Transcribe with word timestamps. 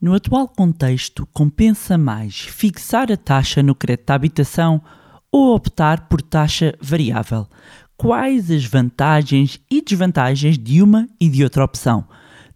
No 0.00 0.14
atual 0.14 0.48
contexto, 0.48 1.28
compensa 1.30 1.98
mais 1.98 2.40
fixar 2.40 3.12
a 3.12 3.18
taxa 3.18 3.62
no 3.62 3.74
crédito 3.74 4.08
à 4.08 4.14
habitação 4.14 4.80
ou 5.30 5.54
optar 5.54 6.08
por 6.08 6.22
taxa 6.22 6.74
variável? 6.80 7.46
Quais 7.98 8.50
as 8.50 8.64
vantagens 8.64 9.60
e 9.70 9.82
desvantagens 9.82 10.56
de 10.56 10.82
uma 10.82 11.06
e 11.20 11.28
de 11.28 11.44
outra 11.44 11.62
opção? 11.62 12.06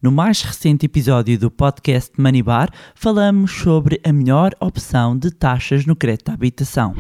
No 0.01 0.11
mais 0.11 0.41
recente 0.41 0.87
episódio 0.87 1.39
do 1.39 1.51
podcast 1.51 2.11
Manibar, 2.17 2.71
falamos 2.95 3.53
sobre 3.53 4.01
a 4.03 4.11
melhor 4.11 4.53
opção 4.59 5.15
de 5.15 5.31
taxas 5.31 5.85
no 5.85 5.95
crédito 5.95 6.31
à 6.31 6.33
habitação. 6.33 6.95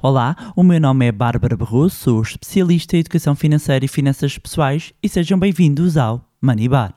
Olá, 0.00 0.34
o 0.56 0.62
meu 0.62 0.80
nome 0.80 1.08
é 1.08 1.12
Bárbara 1.12 1.58
Barroso, 1.58 1.94
sou 1.94 2.22
especialista 2.22 2.96
em 2.96 3.00
educação 3.00 3.34
financeira 3.34 3.84
e 3.84 3.88
finanças 3.88 4.38
pessoais 4.38 4.94
e 5.02 5.10
sejam 5.10 5.38
bem-vindos 5.38 5.98
ao 5.98 6.26
Manibar. 6.40 6.94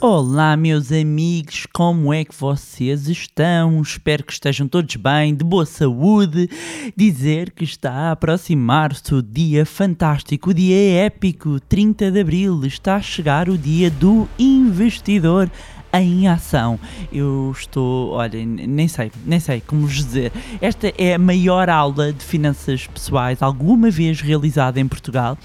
Olá, 0.00 0.56
meus 0.56 0.90
amigos, 0.90 1.64
como 1.72 2.12
é 2.12 2.24
que 2.24 2.34
vocês 2.34 3.06
estão? 3.06 3.80
Espero 3.80 4.24
que 4.24 4.32
estejam 4.32 4.66
todos 4.66 4.96
bem, 4.96 5.32
de 5.32 5.44
boa 5.44 5.64
saúde. 5.64 6.50
Dizer 6.96 7.52
que 7.52 7.62
está 7.62 7.92
a 7.92 8.10
aproximar-se 8.10 9.14
o 9.14 9.22
dia 9.22 9.64
fantástico, 9.64 10.50
o 10.50 10.54
dia 10.54 11.04
épico, 11.04 11.60
30 11.60 12.10
de 12.10 12.20
abril. 12.20 12.64
Está 12.64 12.96
a 12.96 13.00
chegar 13.00 13.48
o 13.48 13.56
dia 13.56 13.88
do 13.92 14.28
investidor 14.36 15.48
em 15.92 16.26
ação. 16.28 16.78
Eu 17.12 17.52
estou, 17.56 18.12
olha, 18.12 18.44
nem 18.44 18.88
sei, 18.88 19.12
nem 19.24 19.38
sei 19.38 19.60
como 19.60 19.82
vos 19.82 19.96
dizer. 19.96 20.32
Esta 20.60 20.92
é 20.96 21.14
a 21.14 21.18
maior 21.18 21.68
aula 21.68 22.12
de 22.12 22.24
finanças 22.24 22.86
pessoais 22.86 23.42
alguma 23.42 23.90
vez 23.90 24.20
realizada 24.20 24.80
em 24.80 24.88
Portugal, 24.88 25.36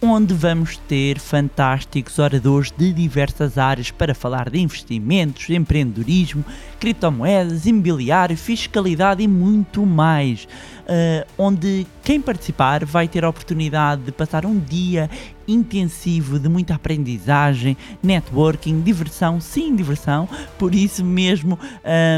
onde 0.00 0.32
vamos 0.32 0.76
ter 0.88 1.18
fantásticos 1.18 2.18
oradores 2.18 2.70
de 2.70 2.92
diversas 2.92 3.58
áreas 3.58 3.90
para 3.90 4.14
falar 4.14 4.48
de 4.50 4.60
investimentos, 4.60 5.50
empreendedorismo, 5.50 6.44
criptomoedas, 6.78 7.66
imobiliário, 7.66 8.36
fiscalidade 8.36 9.22
e 9.22 9.28
muito 9.28 9.84
mais. 9.84 10.46
Uh, 10.86 11.26
onde 11.36 11.84
quem 12.04 12.20
participar 12.20 12.84
vai 12.84 13.08
ter 13.08 13.24
a 13.24 13.28
oportunidade 13.28 14.02
de 14.02 14.12
passar 14.12 14.46
um 14.46 14.56
dia 14.56 15.10
intensivo 15.46 16.38
de 16.38 16.48
muita 16.48 16.74
aprendizagem, 16.74 17.76
networking, 18.02 18.80
diversão, 18.80 19.40
sim, 19.40 19.74
diversão. 19.74 20.28
Por 20.58 20.74
isso 20.74 21.04
mesmo 21.04 21.58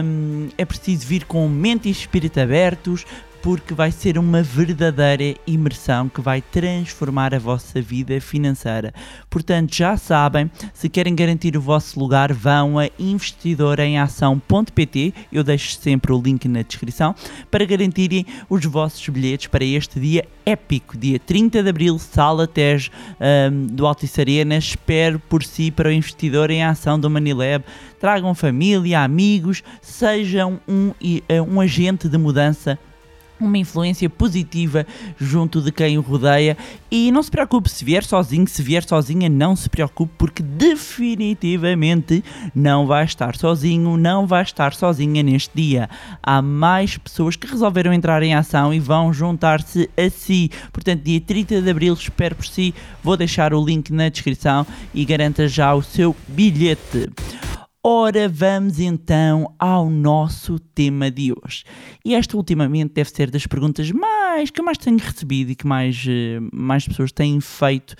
um, 0.04 0.48
é 0.56 0.64
preciso 0.64 1.06
vir 1.06 1.24
com 1.24 1.48
mente 1.48 1.88
e 1.88 1.92
espírito 1.92 2.40
abertos, 2.40 3.04
porque 3.42 3.74
vai 3.74 3.90
ser 3.90 4.16
uma 4.18 4.42
verdadeira 4.42 5.34
imersão 5.46 6.06
que 6.08 6.20
vai 6.20 6.42
transformar 6.42 7.34
a 7.34 7.38
vossa 7.38 7.80
vida 7.80 8.20
financeira. 8.20 8.92
Portanto, 9.30 9.74
já 9.74 9.96
sabem, 9.96 10.50
se 10.72 10.88
querem 10.88 11.14
garantir 11.14 11.56
o 11.56 11.60
vosso 11.60 12.00
lugar, 12.00 12.32
vão 12.32 12.78
a 12.78 12.88
investidoremação.pt, 12.98 15.14
eu 15.32 15.44
deixo 15.44 15.76
sempre 15.76 16.12
o 16.12 16.20
link 16.20 16.48
na 16.48 16.62
descrição, 16.62 17.14
para 17.50 17.64
garantirem 17.64 18.26
os 18.48 18.64
vossos 18.64 19.08
bilhetes 19.08 19.46
para 19.46 19.64
este 19.64 20.00
dia 20.00 20.26
épico, 20.44 20.96
dia 20.96 21.18
30 21.18 21.62
de 21.62 21.68
Abril, 21.68 21.98
Sala 21.98 22.46
Tej 22.46 22.90
um, 23.20 23.66
do 23.66 23.86
Altice 23.86 24.20
Arena. 24.20 24.56
Espero 24.56 25.18
por 25.18 25.44
si 25.44 25.70
para 25.70 25.90
o 25.90 25.92
investidor 25.92 26.50
em 26.50 26.64
ação 26.64 26.98
do 26.98 27.10
Manilab. 27.10 27.62
Tragam 28.00 28.34
família, 28.34 29.02
amigos, 29.02 29.62
sejam 29.82 30.58
um, 30.66 30.94
um 31.46 31.60
agente 31.60 32.08
de 32.08 32.16
mudança 32.16 32.78
uma 33.40 33.58
influência 33.58 34.08
positiva 34.08 34.86
junto 35.18 35.60
de 35.60 35.70
quem 35.70 35.98
o 35.98 36.00
rodeia 36.00 36.56
e 36.90 37.12
não 37.12 37.22
se 37.22 37.30
preocupe 37.30 37.68
se 37.68 37.84
vier 37.84 38.04
sozinho, 38.04 38.46
se 38.46 38.62
vier 38.62 38.84
sozinha, 38.84 39.28
não 39.28 39.54
se 39.54 39.68
preocupe 39.68 40.12
porque 40.16 40.42
definitivamente 40.42 42.24
não 42.54 42.86
vai 42.86 43.04
estar 43.04 43.36
sozinho, 43.36 43.96
não 43.96 44.26
vai 44.26 44.42
estar 44.42 44.74
sozinha 44.74 45.22
neste 45.22 45.50
dia. 45.54 45.88
Há 46.22 46.40
mais 46.42 46.96
pessoas 46.96 47.36
que 47.36 47.46
resolveram 47.46 47.92
entrar 47.92 48.22
em 48.22 48.34
ação 48.34 48.72
e 48.72 48.80
vão 48.80 49.12
juntar-se 49.12 49.88
a 49.96 50.10
si. 50.10 50.50
Portanto, 50.72 51.02
dia 51.02 51.20
30 51.20 51.62
de 51.62 51.70
abril, 51.70 51.94
espero 51.94 52.34
por 52.34 52.46
si. 52.46 52.74
Vou 53.02 53.16
deixar 53.16 53.52
o 53.54 53.64
link 53.64 53.92
na 53.92 54.08
descrição 54.08 54.66
e 54.94 55.04
garanta 55.04 55.48
já 55.48 55.74
o 55.74 55.82
seu 55.82 56.14
bilhete. 56.28 57.08
Ora, 57.90 58.28
vamos 58.28 58.78
então 58.78 59.50
ao 59.58 59.88
nosso 59.88 60.58
tema 60.58 61.10
de 61.10 61.32
hoje. 61.32 61.64
E 62.04 62.14
esta 62.14 62.36
ultimamente 62.36 62.92
deve 62.92 63.08
ser 63.08 63.30
das 63.30 63.46
perguntas 63.46 63.90
mais 63.90 64.50
que 64.50 64.60
eu 64.60 64.64
mais 64.66 64.76
tenho 64.76 64.98
recebido 64.98 65.52
e 65.52 65.54
que 65.54 65.66
mais, 65.66 66.04
eh, 66.06 66.38
mais 66.52 66.86
pessoas 66.86 67.12
têm 67.12 67.40
feito, 67.40 67.94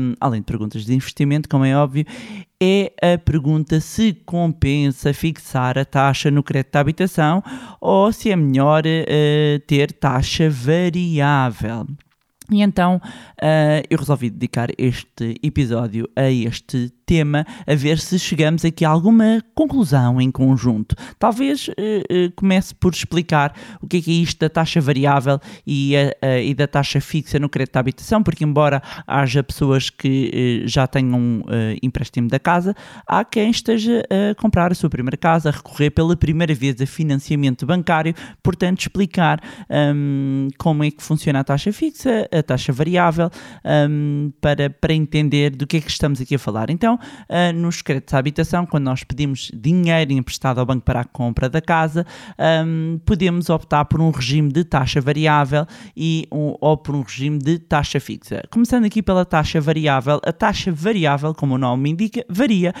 um, 0.00 0.14
além 0.18 0.40
de 0.40 0.46
perguntas 0.46 0.86
de 0.86 0.94
investimento, 0.94 1.50
como 1.50 1.66
é 1.66 1.76
óbvio, 1.76 2.06
é 2.58 2.90
a 3.02 3.18
pergunta 3.18 3.78
se 3.78 4.14
compensa 4.24 5.12
fixar 5.12 5.76
a 5.76 5.84
taxa 5.84 6.30
no 6.30 6.42
crédito 6.42 6.72
de 6.72 6.78
habitação 6.78 7.42
ou 7.78 8.10
se 8.12 8.30
é 8.30 8.36
melhor 8.36 8.84
uh, 8.86 9.60
ter 9.66 9.92
taxa 9.92 10.48
variável. 10.48 11.86
E 12.50 12.62
então 12.62 12.96
uh, 12.96 13.82
eu 13.90 13.98
resolvi 13.98 14.30
dedicar 14.30 14.68
este 14.78 15.34
episódio 15.42 16.08
a 16.14 16.30
este 16.30 16.92
tema, 17.04 17.44
a 17.66 17.74
ver 17.74 17.98
se 17.98 18.18
chegamos 18.18 18.64
aqui 18.64 18.84
a 18.84 18.88
alguma 18.88 19.42
conclusão 19.54 20.20
em 20.20 20.30
conjunto. 20.30 20.94
Talvez 21.18 21.68
uh, 21.68 21.72
uh, 21.72 22.32
comece 22.36 22.74
por 22.74 22.92
explicar 22.92 23.52
o 23.80 23.86
que 23.86 23.96
é, 23.98 24.00
que 24.00 24.10
é 24.10 24.14
isto 24.14 24.38
da 24.38 24.48
taxa 24.48 24.80
variável 24.80 25.40
e, 25.66 25.94
e, 26.44 26.54
da 26.54 26.66
taxa 26.66 27.00
fixa 27.00 27.38
no 27.38 27.48
crédito 27.48 27.72
de 27.72 27.78
habitação, 27.78 28.22
porque 28.22 28.44
embora 28.44 28.82
haja 29.06 29.42
pessoas 29.42 29.90
que 29.90 30.62
já 30.66 30.86
tenham 30.86 31.44
empréstimo 31.82 32.28
da 32.28 32.38
casa, 32.38 32.74
há 33.06 33.24
quem 33.24 33.50
esteja 33.50 34.02
a 34.10 34.34
comprar 34.34 34.72
a 34.72 34.74
sua 34.74 34.90
primeira 34.90 35.16
casa, 35.16 35.48
a 35.48 35.52
recorrer 35.52 35.90
pela 35.90 36.16
primeira 36.16 36.54
vez 36.54 36.80
a 36.80 36.86
financiamento 36.86 37.66
bancário, 37.66 38.14
portanto 38.42 38.80
explicar 38.80 39.40
um, 39.70 40.48
como 40.58 40.84
é 40.84 40.90
que 40.90 41.02
funciona 41.02 41.40
a 41.40 41.44
taxa 41.44 41.72
fixa, 41.72 42.28
a 42.36 42.42
taxa 42.42 42.72
variável, 42.72 43.30
um, 43.88 44.32
para, 44.40 44.70
para 44.70 44.92
entender 44.92 45.50
do 45.50 45.66
que 45.66 45.78
é 45.78 45.80
que 45.80 45.90
estamos 45.90 46.20
aqui 46.20 46.34
a 46.34 46.38
falar. 46.38 46.70
Então, 46.70 46.94
uh, 46.94 47.52
nos 47.54 47.82
créditos 47.82 48.14
à 48.14 48.18
habitação, 48.18 48.66
quando 48.66 48.84
nós 48.84 49.04
pedimos 49.04 49.50
dinheiro 49.54 50.12
emprestado 50.12 50.58
ao 50.58 50.66
banco 50.66 50.84
para 50.84 51.00
a 51.00 51.04
compra 51.04 51.48
da 51.48 51.60
casa, 51.60 52.06
um, 52.66 53.00
podemos 53.04 53.48
optar 53.50 53.84
por 53.84 54.00
um 54.00 54.10
regime 54.10 54.52
de 54.52 54.64
taxa 54.64 55.00
variável 55.00 55.66
e, 55.96 56.26
um, 56.32 56.54
ou 56.60 56.76
por 56.76 56.94
um 56.94 57.02
regime 57.02 57.38
de 57.38 57.58
taxa 57.58 58.00
fixa. 58.00 58.42
Começando 58.50 58.84
aqui 58.84 59.02
pela 59.02 59.24
taxa 59.24 59.60
variável, 59.60 60.20
a 60.24 60.32
taxa 60.32 60.72
variável, 60.72 61.34
como 61.34 61.54
o 61.54 61.58
nome 61.58 61.90
indica, 61.90 62.24
varia 62.28 62.72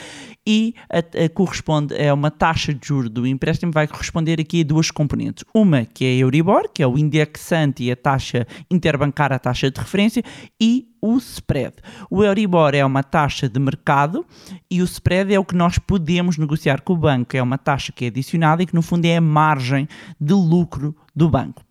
e 0.46 0.74
a, 0.90 1.24
a 1.24 1.28
corresponde 1.28 1.94
a 1.94 2.14
uma 2.14 2.30
taxa 2.30 2.72
de 2.72 2.86
juros 2.86 3.10
do 3.10 3.26
empréstimo, 3.26 3.72
vai 3.72 3.86
corresponder 3.86 4.40
aqui 4.40 4.60
a 4.60 4.64
duas 4.64 4.90
componentes. 4.90 5.44
Uma 5.54 5.84
que 5.84 6.04
é 6.04 6.08
a 6.08 6.14
Euribor, 6.18 6.70
que 6.72 6.82
é 6.82 6.86
o 6.86 6.96
indexante 6.98 7.84
e 7.84 7.90
a 7.90 7.96
taxa 7.96 8.46
interbancária, 8.70 9.36
taxa 9.46 9.70
de 9.70 9.80
referência, 9.80 10.22
e 10.60 10.88
o 11.00 11.16
spread. 11.18 11.76
O 12.10 12.24
Euribor 12.24 12.74
é 12.74 12.84
uma 12.84 13.02
taxa 13.02 13.48
de 13.48 13.60
mercado 13.60 14.26
e 14.68 14.82
o 14.82 14.84
spread 14.84 15.32
é 15.32 15.38
o 15.38 15.44
que 15.44 15.54
nós 15.54 15.78
podemos 15.78 16.36
negociar 16.36 16.80
com 16.80 16.94
o 16.94 16.96
banco. 16.96 17.36
É 17.36 17.42
uma 17.42 17.58
taxa 17.58 17.92
que 17.92 18.06
é 18.06 18.08
adicionada 18.08 18.62
e 18.62 18.66
que, 18.66 18.74
no 18.74 18.82
fundo, 18.82 19.04
é 19.04 19.16
a 19.16 19.20
margem 19.20 19.88
de 20.20 20.34
lucro 20.34 20.96
do 21.14 21.28
banco. 21.28 21.65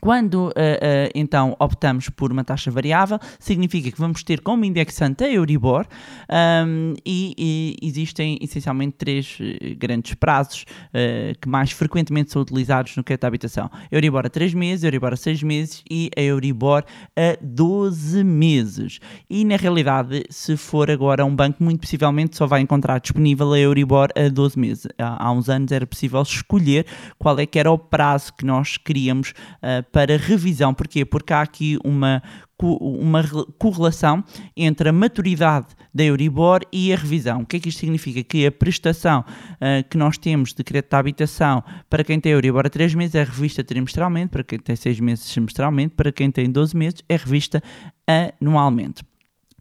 Quando 0.00 0.48
uh, 0.48 0.48
uh, 0.48 0.52
então 1.14 1.56
optamos 1.58 2.08
por 2.08 2.30
uma 2.32 2.44
taxa 2.44 2.70
variável, 2.70 3.18
significa 3.38 3.90
que 3.90 4.00
vamos 4.00 4.22
ter 4.22 4.40
como 4.40 4.64
indexante 4.64 5.24
a 5.24 5.30
Euribor 5.30 5.86
um, 6.66 6.94
e, 7.04 7.34
e, 7.36 7.86
existem 7.86 8.38
essencialmente 8.40 8.96
três 8.96 9.38
uh, 9.40 9.76
grandes 9.76 10.14
prazos 10.14 10.64
que 11.40 11.48
mais 11.48 11.70
frequentemente 11.70 12.32
são 12.32 12.42
utilizados 12.42 12.96
no 12.96 13.04
crédito 13.04 13.22
de 13.22 13.26
habitação: 13.26 13.70
Euribor 13.90 14.26
a 14.26 14.28
3 14.30 14.54
meses, 14.54 14.84
Euribor 14.84 15.12
a 15.12 15.16
6 15.16 15.42
meses 15.42 15.82
e 15.90 16.10
a 16.16 16.20
Euribor 16.20 16.84
a 17.16 17.38
12 17.40 18.24
meses. 18.24 19.00
E 19.28 19.44
na 19.44 19.56
realidade, 19.56 20.24
se 20.30 20.56
for 20.56 20.90
agora 20.90 21.24
um 21.24 21.34
banco, 21.34 21.62
muito 21.62 21.80
possivelmente 21.80 22.36
só 22.36 22.46
vai 22.46 22.60
encontrar 22.60 23.00
disponível 23.00 23.52
a 23.52 23.58
Euribor 23.58 24.08
a 24.16 24.28
12 24.28 24.58
meses. 24.58 24.86
Há, 24.98 25.26
há 25.26 25.32
uns 25.32 25.48
anos 25.48 25.72
era 25.72 25.86
possível 25.86 26.22
escolher 26.22 26.86
qual 27.18 27.38
é 27.38 27.46
que 27.46 27.58
era 27.58 27.70
o 27.70 27.78
prazo 27.78 28.32
que 28.34 28.44
nós 28.44 28.76
queríamos 28.76 29.32
para 29.92 30.16
revisão. 30.16 30.74
Porquê? 30.74 31.04
Porque 31.04 31.32
há 31.32 31.42
aqui 31.42 31.78
uma, 31.84 32.22
uma 32.60 33.22
correlação 33.58 34.24
entre 34.56 34.88
a 34.88 34.92
maturidade 34.92 35.68
da 35.94 36.04
Euribor 36.04 36.60
e 36.72 36.92
a 36.92 36.96
revisão. 36.96 37.40
O 37.40 37.46
que 37.46 37.56
é 37.56 37.60
que 37.60 37.68
isto 37.68 37.80
significa? 37.80 38.22
Que 38.22 38.46
a 38.46 38.52
prestação 38.52 39.20
uh, 39.20 39.88
que 39.88 39.96
nós 39.96 40.18
temos 40.18 40.52
de 40.52 40.62
crédito 40.62 40.90
de 40.90 40.96
habitação 40.96 41.62
para 41.88 42.04
quem 42.04 42.20
tem 42.20 42.32
Euribor 42.32 42.66
a 42.66 42.70
3 42.70 42.94
meses 42.94 43.14
é 43.14 43.24
revista 43.24 43.64
trimestralmente, 43.64 44.30
para 44.30 44.44
quem 44.44 44.58
tem 44.58 44.76
6 44.76 45.00
meses 45.00 45.24
semestralmente, 45.24 45.94
para 45.94 46.12
quem 46.12 46.30
tem 46.30 46.50
12 46.50 46.76
meses 46.76 47.02
é 47.08 47.16
revista 47.16 47.62
anualmente 48.06 49.02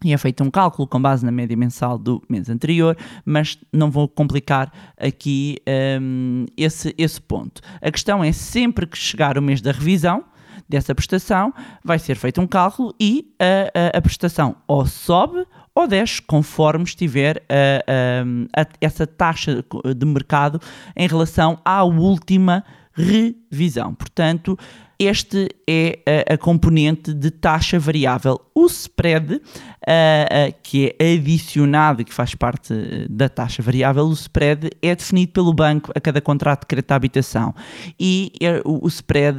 e 0.03 0.13
é 0.13 0.17
feito 0.17 0.43
um 0.43 0.51
cálculo 0.51 0.87
com 0.87 1.01
base 1.01 1.25
na 1.25 1.31
média 1.31 1.57
mensal 1.57 1.97
do 1.97 2.21
mês 2.29 2.49
anterior, 2.49 2.95
mas 3.25 3.57
não 3.73 3.89
vou 3.89 4.07
complicar 4.07 4.71
aqui 4.97 5.57
um, 6.01 6.45
esse, 6.55 6.93
esse 6.97 7.19
ponto. 7.19 7.61
A 7.81 7.91
questão 7.91 8.23
é 8.23 8.31
sempre 8.31 8.85
que 8.85 8.97
chegar 8.97 9.37
o 9.37 9.41
mês 9.41 9.61
da 9.61 9.71
revisão, 9.71 10.23
dessa 10.69 10.93
prestação, 10.93 11.53
vai 11.83 11.97
ser 11.97 12.15
feito 12.15 12.41
um 12.41 12.47
cálculo 12.47 12.93
e 12.99 13.33
a, 13.39 13.95
a, 13.95 13.97
a 13.97 14.01
prestação 14.01 14.55
ou 14.67 14.85
sobe 14.85 15.45
ou 15.73 15.87
desce 15.87 16.21
conforme 16.21 16.83
estiver 16.83 17.43
a, 17.47 18.61
a, 18.61 18.67
essa 18.81 19.07
taxa 19.07 19.63
de 19.95 20.05
mercado 20.05 20.59
em 20.95 21.07
relação 21.07 21.59
à 21.63 21.83
última 21.83 22.63
revisão. 22.93 23.93
Portanto, 23.93 24.57
este 24.99 25.49
é 25.69 25.99
a, 26.29 26.33
a 26.33 26.37
componente 26.37 27.13
de 27.13 27.29
taxa 27.29 27.77
variável. 27.77 28.41
O 28.55 28.65
spread, 28.65 29.35
uh, 29.35 29.37
uh, 29.37 30.55
que 30.63 30.95
é 30.97 31.13
adicionado 31.13 32.03
que 32.03 32.11
faz 32.11 32.33
parte 32.33 32.73
da 33.07 33.29
taxa 33.29 33.61
variável, 33.61 34.05
o 34.05 34.13
spread 34.13 34.71
é 34.81 34.95
definido 34.95 35.31
pelo 35.33 35.53
banco 35.53 35.91
a 35.93 36.01
cada 36.01 36.19
contrato 36.19 36.61
de 36.61 36.67
crédito 36.67 36.91
à 36.91 36.95
habitação. 36.95 37.53
E 37.99 38.31
uh, 38.65 38.83
o, 38.83 38.87
spread, 38.87 39.37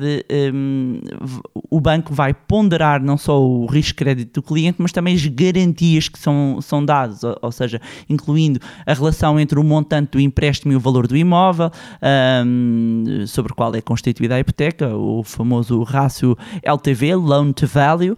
um, 0.55 1.01
o 1.69 1.81
banco 1.81 2.15
vai 2.15 2.33
ponderar 2.33 3.03
não 3.03 3.19
só 3.19 3.43
o 3.43 3.67
risco 3.67 3.89
de 3.89 3.95
crédito 3.95 4.41
do 4.41 4.43
cliente, 4.43 4.77
mas 4.79 4.93
também 4.93 5.17
as 5.17 5.27
garantias 5.27 6.09
que 6.09 6.19
são, 6.19 6.61
são 6.63 6.85
dadas, 6.85 7.25
ou, 7.25 7.37
ou 7.43 7.51
seja, 7.51 7.81
incluindo 8.09 8.61
a 8.87 8.95
relação 8.95 9.41
entre 9.41 9.59
o 9.59 9.65
montante 9.65 10.13
do 10.13 10.21
empréstimo 10.21 10.73
e 10.73 10.77
o 10.77 10.81
valor 10.81 11.09
do 11.09 11.17
imóvel, 11.17 11.73
um, 12.47 13.25
sobre 13.27 13.51
o 13.51 13.55
qual 13.57 13.75
é 13.75 13.81
constituída 13.81 14.37
a 14.37 14.39
hipoteca, 14.39 14.95
o 14.95 15.25
famoso 15.25 15.48
famoso 15.49 15.83
rácio 15.83 16.37
LTV, 16.63 17.15
Loan 17.15 17.53
to 17.53 17.67
Value, 17.67 18.17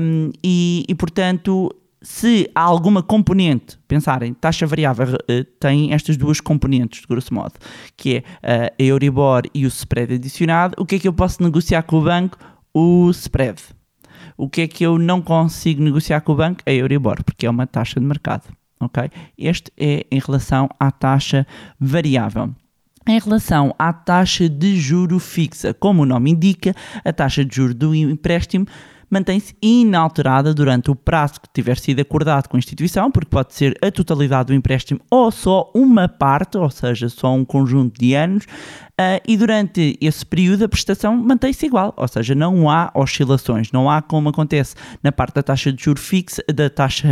um, 0.00 0.30
e, 0.42 0.84
e 0.88 0.94
portanto 0.94 1.70
se 2.02 2.50
há 2.54 2.60
alguma 2.60 3.02
componente, 3.02 3.78
pensarem, 3.88 4.34
taxa 4.34 4.66
variável 4.66 5.14
uh, 5.14 5.44
tem 5.58 5.94
estas 5.94 6.18
duas 6.18 6.38
componentes, 6.38 7.00
de 7.00 7.06
grosso 7.06 7.32
modo, 7.32 7.54
que 7.96 8.16
é 8.16 8.18
uh, 8.18 8.74
a 8.78 8.82
Euribor 8.82 9.42
e 9.54 9.64
o 9.64 9.68
spread 9.68 10.14
adicionado, 10.14 10.74
o 10.78 10.84
que 10.84 10.96
é 10.96 10.98
que 10.98 11.08
eu 11.08 11.14
posso 11.14 11.42
negociar 11.42 11.82
com 11.84 12.00
o 12.00 12.02
banco? 12.02 12.36
O 12.74 13.08
spread. 13.10 13.62
O 14.36 14.50
que 14.50 14.62
é 14.62 14.68
que 14.68 14.84
eu 14.84 14.98
não 14.98 15.22
consigo 15.22 15.82
negociar 15.82 16.20
com 16.20 16.32
o 16.32 16.36
banco? 16.36 16.60
A 16.66 16.72
Euribor, 16.72 17.22
porque 17.24 17.46
é 17.46 17.50
uma 17.50 17.66
taxa 17.66 18.00
de 18.00 18.04
mercado. 18.04 18.52
ok? 18.80 19.10
Este 19.38 19.70
é 19.78 20.04
em 20.10 20.18
relação 20.18 20.68
à 20.78 20.90
taxa 20.90 21.46
variável. 21.80 22.52
Em 23.06 23.18
relação 23.18 23.74
à 23.78 23.92
taxa 23.92 24.48
de 24.48 24.76
juro 24.76 25.18
fixa, 25.18 25.74
como 25.74 26.02
o 26.02 26.06
nome 26.06 26.30
indica, 26.30 26.74
a 27.04 27.12
taxa 27.12 27.44
de 27.44 27.54
juro 27.54 27.74
do 27.74 27.94
empréstimo 27.94 28.66
mantém-se 29.10 29.54
inalterada 29.62 30.54
durante 30.54 30.90
o 30.90 30.96
prazo 30.96 31.40
que 31.40 31.48
tiver 31.52 31.76
sido 31.76 32.00
acordado 32.00 32.48
com 32.48 32.56
a 32.56 32.58
instituição, 32.58 33.10
porque 33.10 33.28
pode 33.28 33.54
ser 33.54 33.76
a 33.82 33.90
totalidade 33.90 34.46
do 34.46 34.54
empréstimo 34.54 35.00
ou 35.10 35.30
só 35.30 35.70
uma 35.74 36.08
parte, 36.08 36.56
ou 36.56 36.70
seja, 36.70 37.08
só 37.08 37.32
um 37.32 37.44
conjunto 37.44 37.98
de 38.00 38.14
anos, 38.14 38.46
Uh, 38.94 39.18
e 39.26 39.36
durante 39.36 39.98
esse 40.00 40.24
período 40.24 40.64
a 40.64 40.68
prestação 40.68 41.16
mantém-se 41.16 41.66
igual, 41.66 41.92
ou 41.96 42.06
seja, 42.06 42.32
não 42.32 42.70
há 42.70 42.92
oscilações, 42.94 43.72
não 43.72 43.90
há 43.90 44.00
como 44.00 44.28
acontece 44.28 44.76
na 45.02 45.10
parte 45.10 45.34
da 45.34 45.42
taxa 45.42 45.72
de 45.72 45.82
juro 45.82 45.98
fixa, 45.98 46.44
da 46.54 46.70
taxa, 46.70 47.08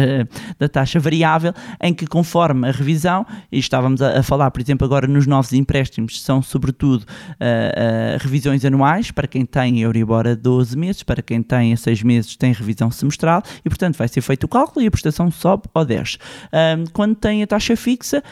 da 0.61 0.69
taxa 0.69 1.01
variável, 1.01 1.53
em 1.83 1.93
que 1.93 2.07
conforme 2.07 2.69
a 2.69 2.71
revisão, 2.71 3.27
e 3.51 3.59
estávamos 3.59 4.01
a, 4.01 4.21
a 4.21 4.23
falar, 4.23 4.53
por 4.53 4.61
exemplo, 4.61 4.85
agora 4.85 5.09
nos 5.09 5.27
novos 5.27 5.53
empréstimos, 5.53 6.23
são 6.23 6.41
sobretudo 6.41 7.03
uh, 7.03 7.05
uh, 7.05 8.19
revisões 8.21 8.65
anuais, 8.65 9.11
para 9.11 9.27
quem 9.27 9.45
tem 9.45 9.81
Euribor 9.81 10.29
a 10.29 10.37
12 10.37 10.79
meses, 10.79 11.03
para 11.03 11.21
quem 11.21 11.43
tem 11.43 11.73
a 11.73 11.77
6 11.77 12.05
meses 12.05 12.37
tem 12.37 12.53
revisão 12.53 12.93
semestral, 12.93 13.43
e 13.65 13.69
portanto 13.69 13.97
vai 13.97 14.07
ser 14.07 14.21
feito 14.21 14.45
o 14.45 14.49
cálculo 14.49 14.85
e 14.85 14.87
a 14.87 14.91
prestação 14.91 15.33
sobe 15.33 15.65
ou 15.75 15.85
desce. 15.85 16.17
quando 16.93 17.17
tem 17.17 17.43
a 17.43 17.47
taxa 17.47 17.75
fixa, 17.75 18.23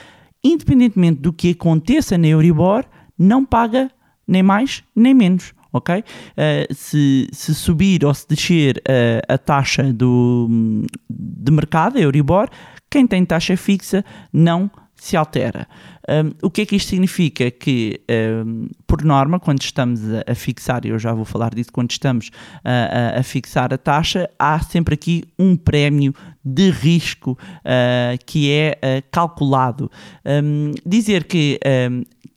independentemente 0.45 1.21
do 1.21 1.33
que 1.33 1.51
aconteça 1.51 2.17
na 2.17 2.29
Euribor, 2.29 2.85
não 3.21 3.45
paga 3.45 3.91
nem 4.27 4.43
mais 4.43 4.83
nem 4.97 5.13
menos. 5.13 5.53
Ok? 5.73 5.99
Uh, 5.99 6.75
se, 6.75 7.29
se, 7.33 7.55
subir 7.55 8.05
ou 8.05 8.13
se 8.13 8.27
descer 8.27 8.79
uh, 8.79 9.33
a 9.33 9.39
taxa 9.39 9.93
do, 9.93 10.49
de 11.09 11.53
mercado, 11.53 11.97
a 11.97 12.01
Euribor, 12.01 12.49
quem 12.91 13.07
tem 13.07 13.25
taxa 13.25 13.57
fixa 13.57 14.05
não 14.33 14.69
se 14.97 15.17
altera. 15.17 15.69
Um, 16.09 16.33
o 16.43 16.51
que 16.51 16.63
é 16.63 16.67
que 16.67 16.77
isto 16.77 16.89
significa? 16.89 17.51
Que, 17.51 18.01
um, 18.45 18.69
por 18.87 19.05
norma, 19.05 19.39
quando 19.39 19.63
estamos 19.63 20.01
a, 20.13 20.33
a, 20.33 20.35
fixar, 20.35 20.85
e 20.85 20.89
eu 20.89 20.99
já 20.99 21.13
vou 21.13 21.25
falar 21.25 21.55
disso, 21.55 21.71
quando 21.73 21.91
estamos 21.91 22.31
a, 22.65 23.17
a, 23.17 23.21
a 23.21 23.23
fixar 23.23 23.73
a 23.73 23.79
taxa, 23.79 24.29
há 24.39 24.59
sempre 24.61 24.95
aqui 24.95 25.25
um 25.39 25.57
prémio 25.57 26.15
de 26.45 26.71
risco 26.71 27.33
uh, 27.33 28.25
que 28.25 28.51
é 28.51 28.79
uh, 28.79 29.09
calculado. 29.11 29.91
Um, 30.25 30.73
dizer 30.87 31.25
que 31.25 31.61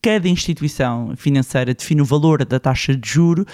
cada 0.02 0.28
instituição 0.28 1.14
financeira 1.16 1.74
define 1.74 2.02
o 2.02 2.06
valor 2.06 2.44
da 2.46 2.60
taxa 2.60 2.96
de 2.96 3.10
juro, 3.10 3.46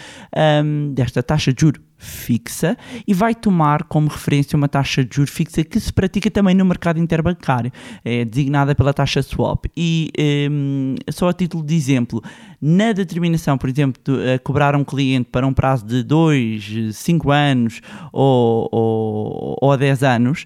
desta 0.96 1.22
taxa 1.22 1.54
de 1.54 1.62
juro 1.62 1.82
fixa, 2.00 2.78
e 3.06 3.14
vai 3.14 3.36
tomar 3.36 3.84
como 3.84 4.08
referência 4.08 4.56
uma 4.56 4.70
taxa 4.70 5.04
de 5.04 5.18
juro 5.18 5.30
fixa 5.30 5.64
que 5.64 5.80
se 5.80 5.92
pratica 5.92 6.32
também 6.32 6.56
no 6.56 6.64
mercado 6.64 6.98
interbancário, 6.98 7.72
é 8.04 8.24
designada 8.24 8.74
pela 8.74 8.94
taxa 8.94 9.22
swap. 9.22 9.66
E 9.76 10.12
um, 10.50 10.96
só 11.12 11.30
a 11.30 11.34
título 11.34 11.64
de 11.64 11.76
exemplo, 11.76 12.24
na 12.62 12.94
determinação, 12.94 13.58
por 13.58 13.70
exemplo, 13.70 14.02
de 14.04 14.40
cobrar 14.40 14.76
um 14.76 14.84
cliente 14.84 15.30
para 15.30 15.46
um 15.46 15.54
prazo 15.54 15.86
de 15.86 16.02
2, 16.02 16.96
5 16.96 17.32
anos 17.32 17.82
ou, 18.14 18.70
ou, 18.72 19.58
ou 19.62 19.78
10 19.78 20.04
anos, 20.04 20.46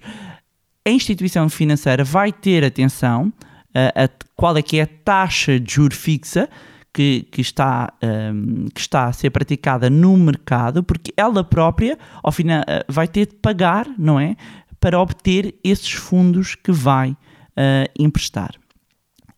a 0.86 0.90
instituição 0.90 1.48
financeira 1.48 2.02
vai 2.04 2.32
ter 2.32 2.64
atenção 2.64 3.32
a, 3.74 4.04
a, 4.04 4.08
qual 4.36 4.56
é 4.56 4.62
que 4.62 4.78
é 4.78 4.82
a 4.82 4.86
taxa 4.86 5.58
de 5.58 5.74
juro 5.74 5.94
fixa 5.94 6.48
que, 6.94 7.26
que, 7.30 7.40
está, 7.40 7.92
um, 8.00 8.68
que 8.72 8.80
está 8.80 9.06
a 9.06 9.12
ser 9.12 9.30
praticada 9.30 9.90
no 9.90 10.16
mercado, 10.16 10.84
porque 10.84 11.12
ela 11.16 11.42
própria, 11.42 11.98
ao 12.22 12.30
final, 12.30 12.62
eh, 12.68 12.84
vai 12.88 13.08
ter 13.08 13.26
de 13.26 13.34
pagar, 13.34 13.88
não 13.98 14.20
é? 14.20 14.36
Para 14.78 15.00
obter 15.00 15.56
esses 15.64 15.90
fundos 15.90 16.54
que 16.54 16.70
vai 16.70 17.10
uh, 17.10 17.90
emprestar. 17.98 18.52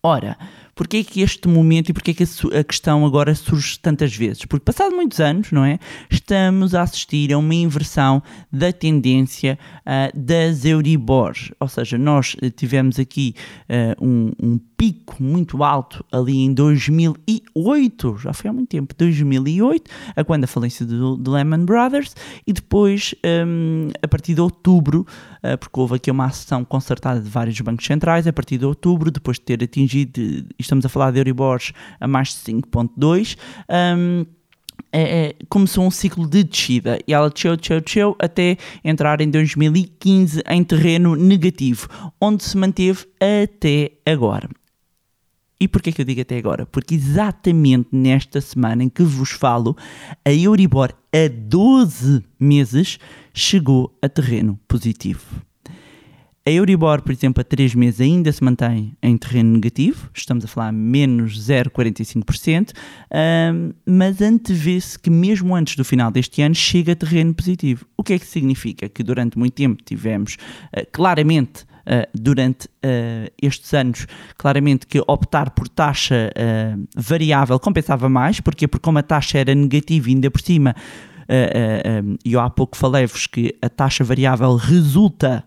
Ora, 0.02 0.36
Porquê 0.76 0.98
é 0.98 1.04
que 1.04 1.22
este 1.22 1.48
momento 1.48 1.88
e 1.88 1.94
porquê 1.94 2.10
é 2.10 2.14
que 2.14 2.24
a 2.54 2.62
questão 2.62 3.06
agora 3.06 3.34
surge 3.34 3.78
tantas 3.78 4.14
vezes? 4.14 4.44
Porque 4.44 4.62
passado 4.62 4.94
muitos 4.94 5.20
anos, 5.20 5.50
não 5.50 5.64
é? 5.64 5.78
Estamos 6.10 6.74
a 6.74 6.82
assistir 6.82 7.32
a 7.32 7.38
uma 7.38 7.54
inversão 7.54 8.22
da 8.52 8.70
tendência 8.70 9.58
uh, 9.86 10.14
das 10.14 10.66
Euribors. 10.66 11.50
Ou 11.58 11.66
seja, 11.66 11.96
nós 11.96 12.36
tivemos 12.56 12.98
aqui 12.98 13.34
uh, 13.70 14.04
um, 14.06 14.32
um 14.38 14.58
pico 14.76 15.22
muito 15.22 15.64
alto 15.64 16.04
ali 16.12 16.36
em 16.38 16.52
2008, 16.52 18.18
já 18.18 18.32
foi 18.32 18.50
há 18.50 18.52
muito 18.52 18.68
tempo, 18.68 18.94
2008, 18.96 19.90
a 20.14 20.22
quando 20.22 20.44
a 20.44 20.46
falência 20.46 20.84
do, 20.84 21.16
do 21.16 21.32
Lehman 21.32 21.64
Brothers, 21.64 22.14
e 22.46 22.52
depois 22.52 23.14
um, 23.24 23.88
a 24.02 24.08
partir 24.08 24.34
de 24.34 24.40
outubro, 24.40 25.06
uh, 25.42 25.56
porque 25.58 25.80
houve 25.80 25.96
aqui 25.96 26.10
uma 26.10 26.26
ação 26.26 26.64
concertada 26.64 27.20
de 27.20 27.28
vários 27.28 27.58
bancos 27.60 27.86
centrais, 27.86 28.26
a 28.26 28.32
partir 28.32 28.58
de 28.58 28.66
outubro, 28.66 29.10
depois 29.10 29.38
de 29.38 29.44
ter 29.44 29.62
atingido, 29.62 30.46
estamos 30.58 30.84
a 30.84 30.88
falar 30.88 31.10
de 31.10 31.18
Euribors 31.18 31.72
a 31.98 32.06
mais 32.06 32.28
de 32.28 32.52
5.2, 32.52 33.36
um, 33.96 34.26
é, 34.92 35.26
é, 35.26 35.34
começou 35.48 35.84
um 35.84 35.90
ciclo 35.90 36.28
de 36.28 36.44
descida 36.44 36.98
e 37.06 37.12
ela 37.12 37.28
desceu, 37.28 37.56
desceu, 37.56 37.80
desceu 37.80 38.16
até 38.18 38.56
entrar 38.84 39.20
em 39.20 39.30
2015 39.30 40.42
em 40.48 40.64
terreno 40.64 41.16
negativo, 41.16 41.88
onde 42.20 42.44
se 42.44 42.56
manteve 42.56 43.06
até 43.20 43.92
agora. 44.06 44.48
E 45.58 45.66
porquê 45.66 45.90
que 45.90 46.02
eu 46.02 46.04
digo 46.04 46.20
até 46.20 46.36
agora? 46.36 46.66
Porque 46.66 46.94
exatamente 46.94 47.88
nesta 47.90 48.40
semana 48.40 48.84
em 48.84 48.88
que 48.90 49.02
vos 49.02 49.30
falo, 49.30 49.74
a 50.24 50.32
Euribor 50.32 50.92
a 51.12 51.28
12 51.28 52.22
meses 52.38 52.98
chegou 53.32 53.96
a 54.02 54.08
terreno 54.08 54.60
positivo. 54.68 55.24
A 56.46 56.50
Euribor, 56.50 57.02
por 57.02 57.10
exemplo, 57.10 57.40
a 57.40 57.44
3 57.44 57.74
meses 57.74 58.00
ainda 58.00 58.30
se 58.30 58.44
mantém 58.44 58.96
em 59.02 59.16
terreno 59.16 59.54
negativo, 59.54 60.08
estamos 60.14 60.44
a 60.44 60.46
falar 60.48 60.70
menos 60.72 61.36
0,45%, 61.48 62.70
um, 63.52 63.72
mas 63.84 64.22
antevê-se 64.22 64.96
que 64.96 65.10
mesmo 65.10 65.56
antes 65.56 65.74
do 65.74 65.84
final 65.84 66.08
deste 66.08 66.42
ano 66.42 66.54
chega 66.54 66.92
a 66.92 66.94
terreno 66.94 67.34
positivo. 67.34 67.84
O 67.96 68.04
que 68.04 68.12
é 68.12 68.18
que 68.18 68.26
significa? 68.26 68.88
Que 68.88 69.02
durante 69.02 69.36
muito 69.36 69.54
tempo 69.54 69.82
tivemos 69.82 70.36
uh, 70.76 70.86
claramente 70.92 71.64
Uh, 71.86 72.04
durante 72.12 72.66
uh, 72.66 73.30
estes 73.40 73.72
anos, 73.72 74.08
claramente 74.36 74.88
que 74.88 75.00
optar 75.06 75.50
por 75.50 75.68
taxa 75.68 76.32
uh, 76.34 76.88
variável 76.96 77.60
compensava 77.60 78.08
mais, 78.08 78.40
porque 78.40 78.66
porque 78.66 78.82
como 78.82 78.98
a 78.98 79.04
taxa 79.04 79.38
era 79.38 79.54
negativa 79.54 80.08
ainda 80.08 80.28
por 80.28 80.40
cima, 80.40 80.74
e 82.24 82.32
eu 82.32 82.40
há 82.40 82.50
pouco 82.50 82.76
falei-vos 82.76 83.26
que 83.28 83.56
a 83.62 83.68
taxa 83.68 84.02
variável 84.02 84.56
resulta 84.56 85.44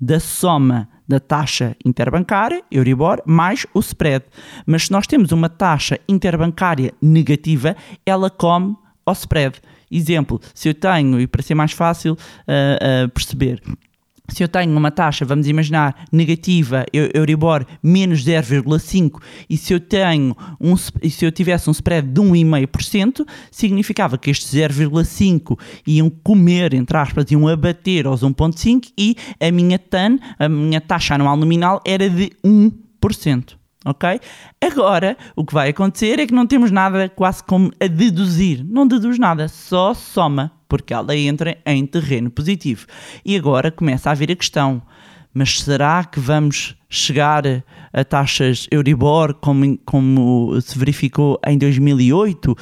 da 0.00 0.20
soma 0.20 0.88
da 1.10 1.18
taxa 1.18 1.76
interbancária, 1.84 2.62
Euribor, 2.70 3.20
mais 3.26 3.66
o 3.74 3.80
spread. 3.80 4.24
Mas 4.64 4.84
se 4.84 4.92
nós 4.92 5.08
temos 5.08 5.32
uma 5.32 5.48
taxa 5.48 5.98
interbancária 6.08 6.94
negativa, 7.02 7.76
ela 8.06 8.30
come 8.30 8.76
ao 9.04 9.12
spread. 9.12 9.60
Exemplo, 9.90 10.40
se 10.54 10.68
eu 10.68 10.74
tenho, 10.74 11.20
e 11.20 11.26
para 11.26 11.42
ser 11.42 11.56
mais 11.56 11.72
fácil 11.72 12.12
uh, 12.12 12.16
uh, 12.16 13.08
perceber, 13.08 13.60
se 14.30 14.42
eu 14.42 14.48
tenho 14.48 14.76
uma 14.76 14.90
taxa, 14.90 15.24
vamos 15.24 15.46
imaginar, 15.46 16.06
negativa, 16.10 16.84
Euribor 16.92 17.66
menos 17.82 18.24
0,5, 18.24 19.20
e 19.48 19.56
se 19.56 19.72
eu 19.72 19.80
tenho 19.80 20.36
um, 20.60 20.76
se 20.76 21.24
eu 21.24 21.32
tivesse 21.32 21.68
um 21.68 21.72
spread 21.72 22.08
de 22.08 22.20
1,5%, 22.20 23.26
significava 23.50 24.16
que 24.16 24.30
estes 24.30 24.52
0,5 24.54 25.58
iam 25.86 26.08
comer, 26.08 26.74
entre 26.74 26.96
aspas, 26.96 27.30
iam 27.30 27.48
abater 27.48 28.06
aos 28.06 28.22
1,5 28.22 28.92
e 28.96 29.16
a 29.38 29.50
minha 29.50 29.78
TAN, 29.78 30.18
a 30.38 30.48
minha 30.48 30.80
taxa 30.80 31.14
anual 31.14 31.36
nominal, 31.36 31.80
era 31.84 32.08
de 32.08 32.30
1%. 32.44 33.59
Ok? 33.84 34.20
Agora, 34.60 35.16
o 35.34 35.44
que 35.44 35.54
vai 35.54 35.70
acontecer 35.70 36.18
é 36.18 36.26
que 36.26 36.34
não 36.34 36.46
temos 36.46 36.70
nada 36.70 37.08
quase 37.08 37.42
como 37.42 37.72
a 37.80 37.86
deduzir. 37.86 38.64
Não 38.64 38.86
deduz 38.86 39.18
nada, 39.18 39.48
só 39.48 39.94
soma 39.94 40.52
porque 40.68 40.94
ela 40.94 41.16
entra 41.16 41.58
em 41.66 41.84
terreno 41.84 42.30
positivo. 42.30 42.86
E 43.24 43.36
agora 43.36 43.70
começa 43.70 44.10
a 44.10 44.14
vir 44.14 44.30
a 44.30 44.36
questão: 44.36 44.80
mas 45.32 45.60
será 45.60 46.04
que 46.04 46.18
vamos 46.18 46.76
chegar 46.88 47.44
a 47.92 48.04
taxas 48.04 48.66
Euribor 48.70 49.34
como, 49.34 49.78
como 49.78 50.60
se 50.60 50.76
verificou 50.78 51.40
em 51.46 51.56
2008? 51.56 52.56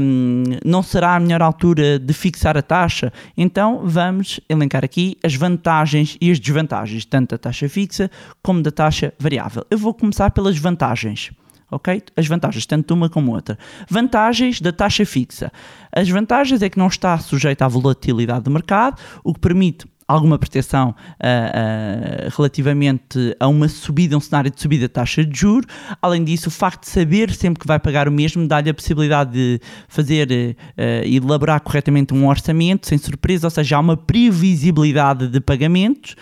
Um, 0.00 0.42
não 0.64 0.82
será 0.82 1.14
a 1.14 1.20
melhor 1.20 1.42
altura 1.42 1.98
de 1.98 2.12
fixar 2.12 2.56
a 2.56 2.62
taxa? 2.62 3.12
Então 3.36 3.82
vamos 3.84 4.40
elencar 4.48 4.84
aqui 4.84 5.16
as 5.22 5.34
vantagens 5.34 6.16
e 6.20 6.30
as 6.30 6.40
desvantagens, 6.40 7.04
tanto 7.04 7.30
da 7.30 7.38
taxa 7.38 7.68
fixa 7.68 8.10
como 8.42 8.62
da 8.62 8.70
taxa 8.70 9.14
variável. 9.18 9.64
Eu 9.70 9.78
vou 9.78 9.94
começar 9.94 10.30
pelas 10.30 10.58
vantagens 10.58 11.30
ok? 11.72 12.02
As 12.14 12.26
vantagens, 12.26 12.66
tanto 12.66 12.92
uma 12.92 13.08
como 13.08 13.32
outra. 13.32 13.58
Vantagens 13.88 14.60
da 14.60 14.70
taxa 14.70 15.06
fixa. 15.06 15.50
As 15.90 16.08
vantagens 16.08 16.62
é 16.62 16.68
que 16.68 16.78
não 16.78 16.86
está 16.86 17.18
sujeita 17.18 17.64
à 17.64 17.68
volatilidade 17.68 18.44
do 18.44 18.50
mercado, 18.50 19.00
o 19.24 19.32
que 19.32 19.40
permite 19.40 19.86
alguma 20.06 20.38
proteção 20.38 20.90
uh, 20.90 20.94
uh, 20.94 22.36
relativamente 22.36 23.36
a 23.38 23.48
uma 23.48 23.68
subida, 23.68 24.16
um 24.16 24.20
cenário 24.20 24.50
de 24.50 24.60
subida 24.60 24.88
da 24.88 24.92
taxa 24.92 25.24
de 25.24 25.38
juros. 25.38 25.66
Além 26.00 26.24
disso, 26.24 26.48
o 26.48 26.50
facto 26.50 26.82
de 26.82 26.88
saber 26.88 27.30
sempre 27.32 27.60
que 27.60 27.66
vai 27.66 27.78
pagar 27.78 28.08
o 28.08 28.12
mesmo 28.12 28.46
dá-lhe 28.46 28.70
a 28.70 28.74
possibilidade 28.74 29.32
de 29.32 29.60
fazer 29.88 30.30
e 30.30 30.56
uh, 30.78 31.06
elaborar 31.06 31.60
corretamente 31.60 32.14
um 32.14 32.28
orçamento 32.28 32.86
sem 32.86 32.98
surpresa, 32.98 33.46
ou 33.46 33.50
seja, 33.50 33.76
há 33.76 33.80
uma 33.80 33.96
previsibilidade 33.96 35.28
de 35.28 35.40
pagamentos 35.40 36.16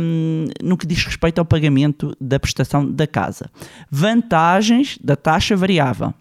um, 0.00 0.46
no 0.62 0.76
que 0.76 0.86
diz 0.86 1.04
respeito 1.04 1.38
ao 1.38 1.44
pagamento 1.44 2.16
da 2.20 2.38
prestação 2.38 2.90
da 2.90 3.06
casa. 3.06 3.50
Vantagens 3.90 4.98
da 5.02 5.16
taxa 5.16 5.56
variável 5.56 6.14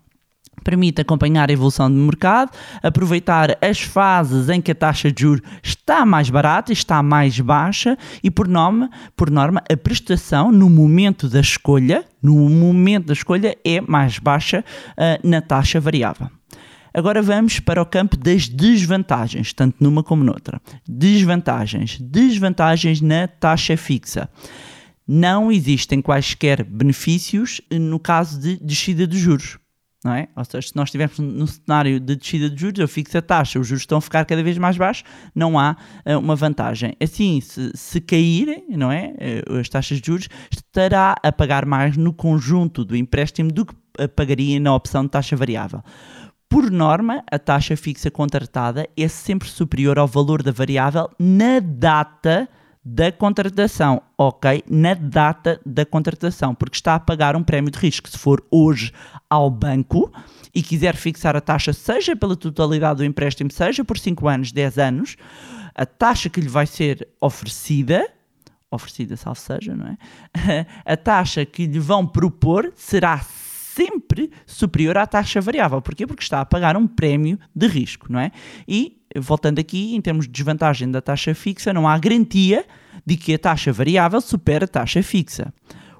permite 0.65 0.99
acompanhar 0.99 1.49
a 1.49 1.53
evolução 1.53 1.89
do 1.89 1.97
mercado, 1.97 2.51
aproveitar 2.81 3.55
as 3.61 3.79
fases 3.79 4.49
em 4.49 4.59
que 4.59 4.71
a 4.71 4.75
taxa 4.75 5.11
de 5.11 5.21
juros 5.21 5.43
está 5.63 6.05
mais 6.05 6.29
barata, 6.29 6.73
está 6.73 7.01
mais 7.03 7.39
baixa 7.39 7.95
e, 8.23 8.31
por 8.31 8.47
norma, 8.47 8.89
por 9.15 9.29
norma, 9.29 9.63
a 9.71 9.77
prestação 9.77 10.51
no 10.51 10.67
momento 10.67 11.29
da 11.29 11.39
escolha, 11.39 12.03
no 12.21 12.49
momento 12.49 13.05
da 13.05 13.13
escolha, 13.13 13.55
é 13.63 13.79
mais 13.79 14.17
baixa 14.17 14.65
uh, 14.91 15.27
na 15.27 15.39
taxa 15.39 15.79
variável. 15.79 16.27
Agora 16.91 17.21
vamos 17.21 17.59
para 17.59 17.81
o 17.81 17.85
campo 17.85 18.17
das 18.17 18.47
desvantagens, 18.47 19.53
tanto 19.53 19.75
numa 19.83 20.01
como 20.01 20.23
noutra. 20.23 20.59
Desvantagens. 20.87 21.99
Desvantagens 21.99 23.01
na 23.01 23.27
taxa 23.27 23.77
fixa. 23.77 24.29
Não 25.07 25.51
existem 25.51 26.01
quaisquer 26.01 26.63
benefícios 26.63 27.61
no 27.69 27.99
caso 27.99 28.39
de 28.39 28.57
descida 28.57 29.05
de 29.05 29.19
juros 29.19 29.59
não 30.05 30.13
é? 30.13 30.27
Ou 30.35 30.45
seja, 30.45 30.67
se 30.67 30.75
nós 30.75 30.89
estivermos 30.89 31.17
num 31.17 31.47
cenário 31.47 31.99
de 31.99 32.15
descida 32.15 32.47
de 32.47 32.61
juros, 32.61 32.79
eu 32.79 32.87
fixo 32.87 33.17
a 33.17 33.23
taxa, 33.23 33.59
os 33.59 33.65
juros 33.65 33.81
estão 33.81 33.97
a 33.97 34.01
ficar 34.01 34.23
cada 34.23 34.43
vez 34.43 34.55
mais 34.55 34.77
baixos, 34.77 35.03
não 35.33 35.57
há 35.57 35.75
uh, 36.05 36.19
uma 36.19 36.35
vantagem. 36.35 36.95
Assim, 37.01 37.41
se, 37.41 37.71
se 37.73 37.99
caírem, 37.99 38.65
não 38.69 38.91
é? 38.91 39.15
Uh, 39.49 39.57
as 39.57 39.67
taxas 39.67 39.99
de 39.99 40.05
juros, 40.05 40.29
estará 40.51 41.15
a 41.23 41.31
pagar 41.31 41.65
mais 41.65 41.97
no 41.97 42.13
conjunto 42.13 42.85
do 42.85 42.95
empréstimo 42.95 43.51
do 43.51 43.65
que 43.65 43.73
uh, 43.73 44.07
pagaria 44.09 44.59
na 44.59 44.75
opção 44.75 45.03
de 45.03 45.09
taxa 45.09 45.35
variável. 45.35 45.81
Por 46.47 46.69
norma, 46.69 47.23
a 47.31 47.39
taxa 47.39 47.75
fixa 47.75 48.11
contratada 48.11 48.87
é 48.95 49.07
sempre 49.07 49.49
superior 49.49 49.97
ao 49.97 50.07
valor 50.07 50.43
da 50.43 50.51
variável 50.51 51.09
na 51.17 51.59
data 51.59 52.47
da 52.87 53.11
contratação, 53.11 53.99
ok? 54.15 54.63
Na 54.69 54.93
data 54.93 55.59
da 55.65 55.83
contratação, 55.83 56.53
porque 56.53 56.75
está 56.75 56.93
a 56.93 56.99
pagar 56.99 57.35
um 57.35 57.41
prémio 57.41 57.71
de 57.71 57.79
risco. 57.79 58.07
Se 58.07 58.15
for 58.15 58.45
hoje 58.51 58.93
ao 59.27 59.49
banco 59.49 60.13
e 60.53 60.61
quiser 60.61 60.95
fixar 60.95 61.35
a 61.35 61.41
taxa, 61.41 61.73
seja 61.73 62.15
pela 62.15 62.35
totalidade 62.35 62.97
do 62.97 63.05
empréstimo, 63.05 63.51
seja 63.51 63.83
por 63.83 63.97
5 63.97 64.27
anos, 64.27 64.51
10 64.51 64.77
anos, 64.77 65.17
a 65.73 65.83
taxa 65.83 66.29
que 66.29 66.39
lhe 66.39 66.47
vai 66.47 66.67
ser 66.67 67.07
oferecida, 67.19 68.07
oferecida 68.69 69.17
salvo 69.17 69.39
seja, 69.39 69.75
não 69.75 69.87
é? 69.87 70.67
A 70.85 70.95
taxa 70.95 71.43
que 71.43 71.65
lhe 71.65 71.79
vão 71.79 72.05
propor 72.05 72.71
será 72.75 73.19
sempre 73.75 74.31
superior 74.45 74.97
à 74.97 75.07
taxa 75.07 75.41
variável. 75.41 75.81
Porquê? 75.81 76.05
Porque 76.05 76.23
está 76.23 76.39
a 76.39 76.45
pagar 76.45 76.77
um 76.77 76.87
prémio 76.87 77.39
de 77.53 77.67
risco, 77.67 78.11
não 78.11 78.19
é? 78.19 78.31
E 78.67 79.01
voltando 79.19 79.59
aqui, 79.59 79.95
em 79.95 80.01
termos 80.01 80.25
de 80.25 80.31
desvantagem 80.31 80.89
da 80.89 81.01
taxa 81.01 81.33
fixa, 81.33 81.73
não 81.73 81.87
há 81.87 81.97
garantia 81.97 82.65
de 83.05 83.17
que 83.17 83.33
a 83.33 83.39
taxa 83.39 83.71
variável 83.71 84.21
supera 84.21 84.65
a 84.65 84.67
taxa 84.67 85.01
fixa. 85.03 85.53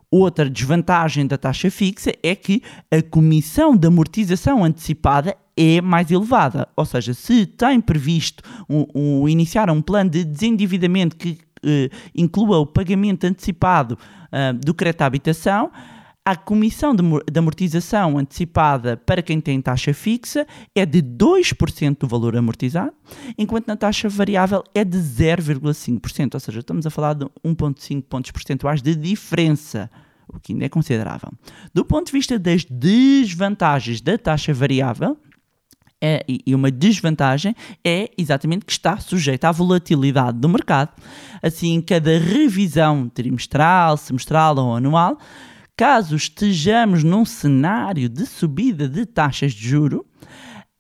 Outra 0.10 0.50
desvantagem 0.50 1.28
da 1.28 1.38
taxa 1.38 1.70
fixa 1.70 2.12
é 2.24 2.36
que 2.36 2.62
a 2.92 3.02
comissão 3.02 3.76
de 3.76 3.88
amortização 3.88 4.64
antecipada 4.64 5.36
é 5.58 5.82
mais 5.82 6.12
elevada. 6.12 6.68
Ou 6.76 6.86
seja, 6.86 7.14
se 7.14 7.46
tem 7.46 7.82
previsto 7.82 8.44
um, 8.70 8.86
um, 8.94 9.30
iniciar 9.30 9.70
um 9.70 9.82
plano 9.82 10.10
de 10.10 10.24
desendividamento 10.24 11.16
que 11.16 11.40
uh, 11.64 11.96
inclua 12.16 12.60
o 12.60 12.66
pagamento 12.66 13.26
antecipado 13.26 13.98
uh, 14.28 14.54
do 14.54 14.74
crédito 14.74 15.02
à 15.02 15.06
habitação, 15.06 15.72
a 16.26 16.36
comissão 16.36 16.96
de 16.96 17.40
amortização 17.40 18.18
antecipada 18.18 18.98
para 18.98 19.22
quem 19.22 19.40
tem 19.40 19.62
taxa 19.62 19.94
fixa 19.94 20.48
é 20.74 20.84
de 20.84 21.00
2% 21.00 22.00
do 22.00 22.08
valor 22.08 22.36
amortizado, 22.36 22.94
enquanto 23.38 23.68
na 23.68 23.78
taxa 23.78 24.10
variável 24.10 24.64
é 24.74 24.84
de 24.84 24.98
0,5%, 24.98 26.34
ou 26.34 26.40
seja, 26.40 26.60
estamos 26.62 26.88
a 26.88 26.90
falar 26.90 27.14
de 27.14 27.26
1,5 27.46 28.02
pontos 28.02 28.32
percentuais 28.32 28.82
de 28.82 28.96
diferença, 28.96 29.88
o 30.28 30.40
que 30.40 30.54
ainda 30.54 30.66
é 30.66 30.70
considerável. 30.70 31.32
Do 31.72 31.86
ponto 31.86 32.08
de 32.08 32.14
vista 32.14 32.40
das 32.40 32.66
desvantagens 32.66 34.02
da 34.02 34.18
taxa 34.18 34.52
variável, 34.52 35.16
é, 36.02 36.26
e 36.28 36.54
uma 36.54 36.70
desvantagem 36.70 37.56
é 37.84 38.12
exatamente 38.18 38.66
que 38.66 38.72
está 38.72 38.98
sujeita 38.98 39.48
à 39.48 39.52
volatilidade 39.52 40.38
do 40.38 40.50
mercado. 40.50 40.92
Assim, 41.42 41.82
cada 41.82 42.20
revisão 42.20 43.10
trimestral, 43.10 43.96
semestral 43.96 44.58
ou 44.58 44.76
anual 44.76 45.18
caso 45.76 46.16
estejamos 46.16 47.04
num 47.04 47.26
cenário 47.26 48.08
de 48.08 48.26
subida 48.26 48.88
de 48.88 49.06
taxas 49.06 49.54
de 49.54 49.68
juro, 49.68 50.06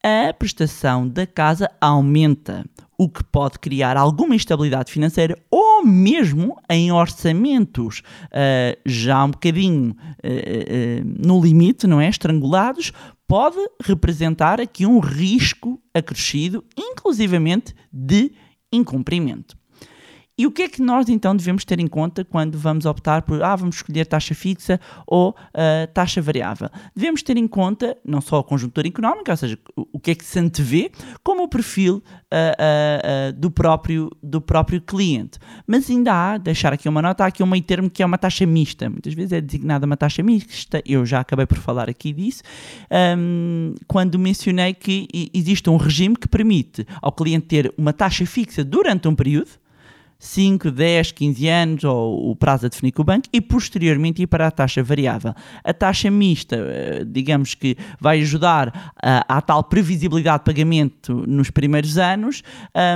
a 0.01 0.31
prestação 0.33 1.07
da 1.07 1.25
casa 1.25 1.69
aumenta, 1.81 2.63
o 2.97 3.09
que 3.09 3.23
pode 3.23 3.57
criar 3.59 3.97
alguma 3.97 4.35
instabilidade 4.35 4.91
financeira 4.91 5.37
ou 5.49 5.83
mesmo 5.83 6.55
em 6.69 6.91
orçamentos 6.91 8.03
uh, 8.27 8.79
já 8.85 9.23
um 9.23 9.31
bocadinho 9.31 9.91
uh, 9.91 9.93
uh, 9.93 11.27
no 11.27 11.43
limite, 11.43 11.87
não 11.87 11.99
é? 11.99 12.07
Estrangulados, 12.07 12.93
pode 13.27 13.57
representar 13.83 14.61
aqui 14.61 14.85
um 14.85 14.99
risco 14.99 15.81
acrescido, 15.93 16.63
inclusivamente 16.77 17.75
de 17.91 18.31
incumprimento. 18.71 19.57
E 20.37 20.45
o 20.45 20.51
que 20.51 20.63
é 20.63 20.67
que 20.67 20.81
nós 20.81 21.07
então 21.07 21.33
devemos 21.33 21.63
ter 21.63 21.79
em 21.79 21.87
conta 21.87 22.25
quando 22.25 22.57
vamos 22.57 22.85
optar 22.85 23.21
por, 23.21 23.41
ah, 23.41 23.55
vamos 23.55 23.77
escolher 23.77 24.05
taxa 24.05 24.35
fixa 24.35 24.81
ou 25.07 25.29
uh, 25.29 25.87
taxa 25.93 26.21
variável? 26.21 26.69
Devemos 26.93 27.23
ter 27.23 27.37
em 27.37 27.47
conta 27.47 27.97
não 28.03 28.19
só 28.19 28.39
a 28.39 28.43
conjuntura 28.43 28.85
económica, 28.85 29.31
ou 29.31 29.37
seja, 29.37 29.57
o, 29.77 29.87
o 29.93 29.99
que 29.99 30.11
é 30.11 30.15
que 30.15 30.25
se 30.25 30.37
antevê, 30.37 30.91
como 31.23 31.43
o 31.43 31.47
perfil 31.47 31.95
uh, 31.95 32.01
uh, 32.01 33.33
do, 33.33 33.49
próprio, 33.49 34.11
do 34.21 34.41
próprio 34.41 34.81
cliente. 34.81 35.39
Mas 35.65 35.89
ainda 35.89 36.11
há, 36.11 36.37
deixar 36.37 36.73
aqui 36.73 36.89
uma 36.89 37.01
nota, 37.01 37.23
há 37.23 37.27
aqui 37.27 37.41
um 37.41 37.47
meio 37.47 37.63
termo 37.63 37.89
que 37.89 38.03
é 38.03 38.05
uma 38.05 38.17
taxa 38.17 38.45
mista. 38.45 38.89
Muitas 38.89 39.13
vezes 39.13 39.31
é 39.31 39.39
designada 39.39 39.85
uma 39.85 39.95
taxa 39.95 40.21
mista, 40.21 40.81
eu 40.85 41.05
já 41.05 41.21
acabei 41.21 41.45
por 41.45 41.59
falar 41.59 41.89
aqui 41.89 42.11
disso, 42.11 42.43
um, 43.17 43.73
quando 43.87 44.19
mencionei 44.19 44.73
que 44.73 45.07
existe 45.33 45.69
um 45.69 45.77
regime 45.77 46.17
que 46.17 46.27
permite 46.27 46.85
ao 47.01 47.13
cliente 47.13 47.45
ter 47.45 47.73
uma 47.77 47.93
taxa 47.93 48.25
fixa 48.25 48.65
durante 48.65 49.07
um 49.07 49.15
período, 49.15 49.51
5, 50.17 50.71
10, 50.71 51.11
15 51.11 51.47
anos, 51.47 51.83
ou 51.83 52.31
o 52.31 52.35
prazo 52.35 52.65
a 52.65 52.69
definir 52.69 52.91
com 52.91 53.01
o 53.01 53.05
banco, 53.05 53.27
e 53.31 53.41
posteriormente 53.41 54.21
ir 54.21 54.27
para 54.27 54.47
a 54.47 54.51
taxa 54.51 54.81
variável. 54.81 55.33
A 55.63 55.73
taxa 55.73 56.09
mista, 56.09 56.55
eh, 56.55 57.03
digamos 57.05 57.53
que 57.53 57.77
vai 57.99 58.21
ajudar 58.21 58.93
à 59.01 59.41
tal 59.41 59.63
previsibilidade 59.63 60.39
de 60.39 60.45
pagamento 60.45 61.23
nos 61.27 61.49
primeiros 61.49 61.97
anos, 61.97 62.43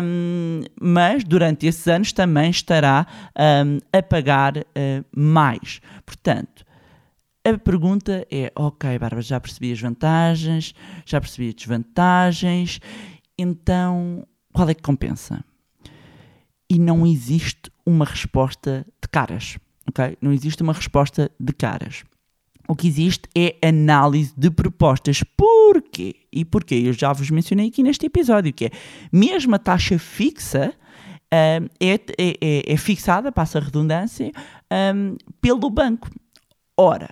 um, 0.03 0.61
mas 0.81 1.23
durante 1.23 1.67
esses 1.67 1.87
anos 1.87 2.11
também 2.11 2.49
estará 2.49 3.05
um, 3.37 3.77
a 3.91 4.01
pagar 4.01 4.57
uh, 4.57 4.63
mais. 5.15 5.81
Portanto, 6.05 6.65
a 7.43 7.57
pergunta 7.57 8.25
é: 8.31 8.51
ok, 8.55 8.97
Bárbara, 8.97 9.21
já 9.21 9.39
percebi 9.39 9.71
as 9.71 9.79
vantagens, 9.79 10.73
já 11.05 11.19
percebi 11.19 11.49
as 11.49 11.55
desvantagens, 11.55 12.79
então 13.37 14.25
qual 14.53 14.69
é 14.69 14.73
que 14.73 14.81
compensa? 14.81 15.43
E 16.69 16.77
não 16.77 17.05
existe 17.05 17.71
uma 17.85 18.05
resposta 18.05 18.85
de 19.01 19.09
caras, 19.09 19.57
ok? 19.87 20.17
Não 20.21 20.31
existe 20.31 20.61
uma 20.61 20.73
resposta 20.73 21.31
de 21.39 21.53
caras. 21.53 22.03
O 22.67 22.75
que 22.75 22.87
existe 22.87 23.27
é 23.35 23.55
análise 23.67 24.31
de 24.37 24.51
propostas. 24.51 25.23
Porquê? 25.35 26.15
E 26.31 26.45
porquê? 26.45 26.75
Eu 26.75 26.93
já 26.93 27.11
vos 27.11 27.31
mencionei 27.31 27.69
aqui 27.69 27.81
neste 27.81 28.05
episódio, 28.05 28.53
que 28.53 28.65
é 28.65 28.71
mesmo 29.11 29.55
a 29.55 29.59
taxa 29.59 29.97
fixa 29.97 30.71
um, 31.33 31.65
é, 31.79 31.93
é, 31.93 32.37
é, 32.41 32.73
é, 32.73 32.77
fixada, 32.77 33.31
passa 33.31 33.57
a 33.57 33.61
redundância, 33.61 34.31
um, 34.95 35.15
pelo 35.41 35.69
banco. 35.69 36.09
Ora, 36.77 37.09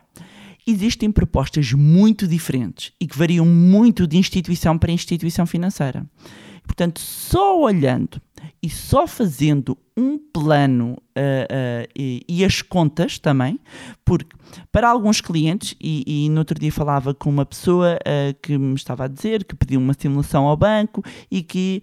existem 0.65 1.11
propostas 1.11 1.73
muito 1.73 2.27
diferentes 2.27 2.91
e 2.99 3.07
que 3.07 3.17
variam 3.17 3.45
muito 3.45 4.05
de 4.05 4.17
instituição 4.17 4.77
para 4.77 4.91
instituição 4.91 5.45
financeira. 5.45 6.05
Portanto, 6.63 6.99
só 6.99 7.59
olhando 7.59 8.21
e 8.61 8.69
só 8.69 9.07
fazendo 9.07 9.77
um 9.97 10.19
plano 10.19 10.91
uh, 10.91 10.93
uh, 10.93 11.89
e, 11.97 12.23
e, 12.29 12.45
as 12.45 12.61
contas 12.61 13.17
também, 13.17 13.59
porque 14.05 14.37
para 14.71 14.87
alguns 14.87 15.19
clientes, 15.19 15.75
e, 15.81 16.25
e 16.25 16.29
no 16.29 16.37
outro 16.37 16.59
dia 16.59 16.71
falava 16.71 17.15
com 17.15 17.31
uma 17.31 17.45
pessoa 17.45 17.97
uh, 17.97 18.39
que 18.39 18.55
me 18.59 18.75
estava 18.75 19.05
a 19.05 19.07
dizer 19.07 19.43
que 19.43 19.55
pediu 19.55 19.79
uma 19.79 19.95
simulação 19.95 20.45
ao 20.45 20.55
banco 20.55 21.03
e 21.31 21.41
que 21.41 21.81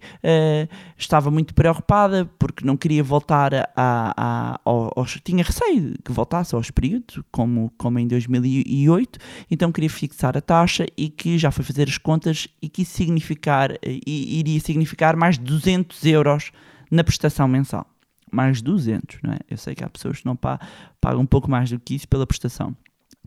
estava 0.97 1.29
muito 1.29 1.53
preocupada 1.53 2.25
porque 2.39 2.65
não 2.65 2.77
queria 2.77 3.03
voltar 3.03 3.53
a, 3.53 3.67
a, 3.75 4.59
aos, 4.63 5.19
tinha 5.23 5.43
receio 5.43 5.93
que 6.03 6.11
voltasse 6.11 6.55
aos 6.55 6.71
períodos, 6.71 7.21
como, 7.31 7.71
como 7.77 7.99
em 7.99 8.07
2008, 8.07 9.19
então 9.51 9.71
queria 9.71 9.89
fixar 9.89 10.37
a 10.37 10.41
taxa 10.41 10.85
e 10.95 11.09
que 11.09 11.37
já 11.37 11.51
foi 11.51 11.65
fazer 11.65 11.89
as 11.89 11.97
contas 11.97 12.47
e 12.61 12.69
que 12.69 12.85
significar, 12.85 13.71
e, 13.83 14.39
iria 14.39 14.59
significar 14.59 15.15
mais 15.15 15.37
de 15.37 15.43
200 15.43 16.05
euros 16.05 16.51
na 16.89 17.03
prestação 17.03 17.47
mensal 17.47 17.87
mais 18.31 18.61
200, 18.61 19.19
não 19.23 19.33
é? 19.33 19.39
Eu 19.49 19.57
sei 19.57 19.75
que 19.75 19.83
há 19.83 19.89
pessoas 19.89 20.19
que 20.19 20.25
não 20.25 20.35
pagam, 20.35 21.19
um 21.19 21.25
pouco 21.25 21.49
mais 21.49 21.69
do 21.69 21.79
que 21.79 21.95
isso 21.95 22.07
pela 22.07 22.25
prestação. 22.25 22.75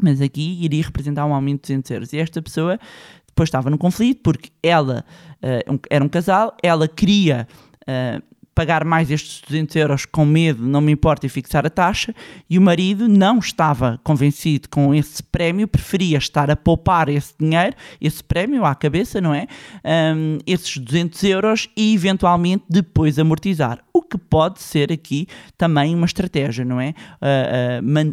Mas 0.00 0.20
aqui 0.20 0.62
iria 0.62 0.82
representar 0.82 1.26
um 1.26 1.34
aumento 1.34 1.62
de 1.62 1.74
200 1.74 1.90
euros. 1.90 2.12
E 2.12 2.18
esta 2.18 2.40
pessoa 2.40 2.78
depois 3.26 3.48
estava 3.48 3.70
no 3.70 3.78
conflito 3.78 4.20
porque 4.22 4.50
ela 4.62 5.04
uh, 5.36 5.80
era 5.90 6.04
um 6.04 6.08
casal, 6.08 6.56
ela 6.62 6.88
queria 6.88 7.46
uh, 7.82 8.22
pagar 8.58 8.84
mais 8.84 9.08
estes 9.08 9.40
200 9.46 9.76
euros 9.76 10.04
com 10.04 10.26
medo, 10.26 10.66
não 10.66 10.80
me 10.80 10.90
importa, 10.90 11.24
e 11.24 11.28
fixar 11.28 11.64
a 11.64 11.70
taxa, 11.70 12.12
e 12.50 12.58
o 12.58 12.60
marido 12.60 13.06
não 13.06 13.38
estava 13.38 14.00
convencido 14.02 14.68
com 14.68 14.92
esse 14.92 15.22
prémio, 15.22 15.68
preferia 15.68 16.18
estar 16.18 16.50
a 16.50 16.56
poupar 16.56 17.08
esse 17.08 17.32
dinheiro, 17.38 17.76
esse 18.00 18.20
prémio 18.24 18.64
à 18.64 18.74
cabeça, 18.74 19.20
não 19.20 19.32
é? 19.32 19.46
Um, 19.84 20.38
esses 20.44 20.76
200 20.76 21.22
euros 21.22 21.68
e 21.76 21.94
eventualmente 21.94 22.64
depois 22.68 23.16
amortizar. 23.16 23.78
O 23.92 24.02
que 24.02 24.18
pode 24.18 24.60
ser 24.60 24.90
aqui 24.90 25.28
também 25.56 25.94
uma 25.94 26.06
estratégia, 26.06 26.64
não 26.64 26.80
é? 26.80 26.94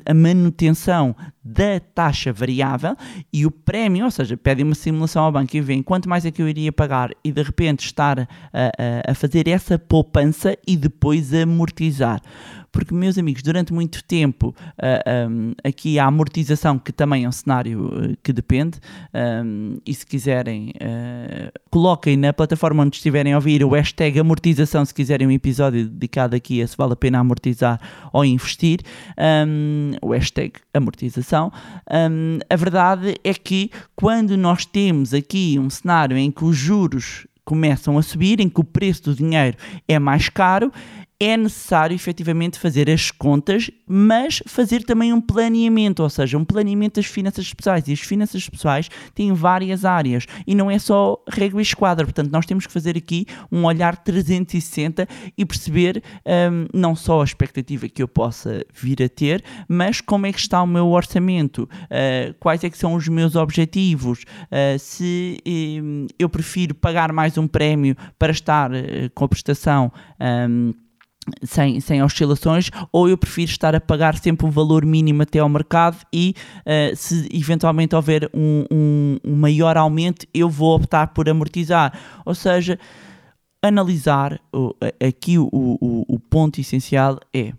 a 0.06 0.14
manutenção 0.14 1.16
da 1.44 1.80
taxa 1.80 2.34
variável 2.34 2.96
e 3.32 3.46
o 3.46 3.52
prémio, 3.52 4.06
ou 4.06 4.12
seja, 4.12 4.36
pedem 4.36 4.66
uma 4.66 4.74
simulação 4.74 5.24
ao 5.24 5.32
banco 5.32 5.56
e 5.56 5.62
veem 5.62 5.84
quanto 5.84 6.10
mais 6.10 6.25
é 6.25 6.32
que 6.32 6.42
eu 6.42 6.50
iria 6.50 6.72
pagar 6.72 7.12
e 7.24 7.32
de 7.32 7.44
repente 7.44 7.86
estar 7.86 8.20
a, 8.20 8.25
a, 8.52 9.12
a 9.12 9.14
fazer 9.14 9.48
essa 9.48 9.78
poupança 9.78 10.35
e 10.68 10.75
depois 10.75 11.34
amortizar 11.34 12.22
porque, 12.75 12.94
meus 12.94 13.18
amigos, 13.18 13.42
durante 13.42 13.74
muito 13.74 14.04
tempo 14.04 14.50
uh, 14.50 15.30
um, 15.32 15.54
aqui 15.63 15.98
a 15.98 16.08
amortização, 16.08 16.77
que 16.77 16.92
também 16.92 17.24
é 17.24 17.30
um 17.30 17.32
cenário 17.32 17.86
uh, 17.86 18.18
que 18.22 18.34
depende, 18.34 18.80
um, 19.13 19.77
e 19.86 19.94
se 19.94 20.06
quiserem, 20.06 20.72
uh, 20.72 21.58
coloquem 21.72 22.18
na 22.18 22.34
plataforma 22.34 22.84
onde 22.84 22.98
estiverem 22.98 23.32
a 23.32 23.38
ouvir 23.38 23.63
o 23.63 23.70
hashtag 23.70 24.20
amortização, 24.20 24.84
se 24.84 24.94
quiserem 24.94 25.25
um 25.25 25.32
episódio 25.32 25.88
dedicado 25.88 26.36
aqui 26.36 26.62
a 26.62 26.68
se 26.68 26.75
vale 26.75 26.92
a 26.92 26.98
pena 26.98 27.20
amortizar 27.20 27.80
ou 28.12 28.25
investir, 28.25 28.82
um, 29.48 29.94
o 30.01 30.12
hashtag 30.12 30.56
amortização. 30.74 31.54
a 32.50 32.56
verdade 32.58 33.15
é 33.24 33.34
que 33.34 33.72
quando 33.96 34.36
nós 34.36 34.65
temos 34.65 35.13
aqui 35.13 35.58
um 35.58 35.70
cenário 35.70 36.18
em 36.18 36.30
que 36.30 36.44
os 36.44 36.58
juros 36.58 37.25
começam 37.46 37.98
a 37.98 38.02
subir, 38.02 38.42
em 38.42 38.50
que 38.50 38.60
o 38.60 38.64
preço 38.64 39.04
do 39.04 39.16
dinheiro 39.16 39.56
é 39.88 40.00
mais 40.00 40.28
caro, 40.28 40.74
é 41.19 41.38
necessário 41.38 41.95
efetivamente 41.95 42.60
fazer 42.60 42.89
as 42.89 43.10
contas, 43.10 43.72
mas 43.87 44.44
fazer 44.46 44.83
também 44.83 45.13
um 45.13 45.22
planeamento, 45.22 46.03
ou 46.03 46.09
seja, 46.09 46.37
um 46.37 46.44
planeamento 46.44 46.96
das 46.96 47.05
finanças 47.05 47.53
pessoais. 47.53 47.87
E 47.87 47.94
as 47.94 48.01
finanças 48.01 48.50
pessoais 48.50 48.90
têm 49.13 49.31
várias 49.33 49.85
áreas 49.85 50.25
e 50.46 50.53
não 50.53 50.70
é 50.70 50.77
só 50.77 51.18
regra 51.29 51.59
e 51.59 51.61
esquadra. 51.61 52.05
Portanto, 52.05 52.31
nós 52.31 52.46
temos 52.46 52.68
que 52.68 52.74
fazer 52.74 52.98
aqui 52.98 53.25
um 53.50 53.63
olhar 53.63 53.96
360 53.96 55.07
e 55.37 55.46
perceber 55.46 56.03
um, 56.51 56.68
não 56.74 56.96
só 56.96 57.22
a 57.22 57.24
expectativa 57.24 57.87
que 57.87 58.03
eu 58.03 58.07
possa 58.07 58.66
vir 58.74 59.01
a 59.01 59.07
ter, 59.07 59.44
mas 59.70 60.01
como 60.01 60.25
é 60.25 60.33
que 60.33 60.40
está 60.40 60.61
o 60.61 60.68
meu 60.68 60.87
orçamento, 60.87 61.63
uh, 61.63 62.33
quais 62.40 62.63
é 62.63 62.70
que 62.70 62.77
são 62.77 62.94
os 62.94 63.07
meus 63.07 63.35
objetivos, 63.35 64.24
uh, 64.24 64.77
se 64.77 65.37
um, 65.48 66.07
eu 66.20 66.27
prefiro 66.27 66.75
pagar 66.75 67.13
mais 67.13 67.37
um 67.37 67.48
prémio 67.48 67.96
para 68.20 68.31
estar 68.31 68.72
uh, 68.72 68.75
com 69.13 69.24
a 69.24 69.29
prestação. 69.29 69.92
Um, 70.20 70.74
sem, 71.44 71.79
sem 71.79 72.01
oscilações, 72.01 72.70
ou 72.92 73.09
eu 73.09 73.18
prefiro 73.18 73.51
estar 73.51 73.75
a 73.75 73.81
pagar 73.81 74.18
sempre 74.18 74.46
um 74.46 74.50
valor 74.50 74.85
mínimo 74.85 75.22
até 75.22 75.40
ao 75.40 75.50
mercado 75.50 75.98
e 76.14 76.35
uh, 76.61 76.96
se 76.96 77.27
eventualmente 77.31 77.96
houver 77.96 78.29
um, 78.33 78.66
um, 78.72 79.18
um, 79.24 79.35
maior 79.35 79.77
aumento, 79.77 80.25
eu 80.33 80.50
vou 80.50 80.75
optar 80.75 81.07
por 81.07 81.27
amortizar. 81.29 81.98
Ou 82.25 82.35
seja, 82.35 82.79
analisar 83.61 84.40
aqui 85.05 85.38
o, 85.38 85.50
o, 85.51 86.05
o 86.07 86.20
ponto 86.20 86.59
essencial 86.59 87.20
é 87.33 87.53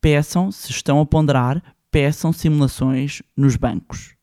peçam, 0.00 0.50
se 0.50 0.70
estão 0.70 1.00
a 1.00 1.06
ponderar, 1.06 1.62
peçam 1.90 2.32
simulações 2.32 3.22
nos 3.36 3.56
bancos 3.56 4.17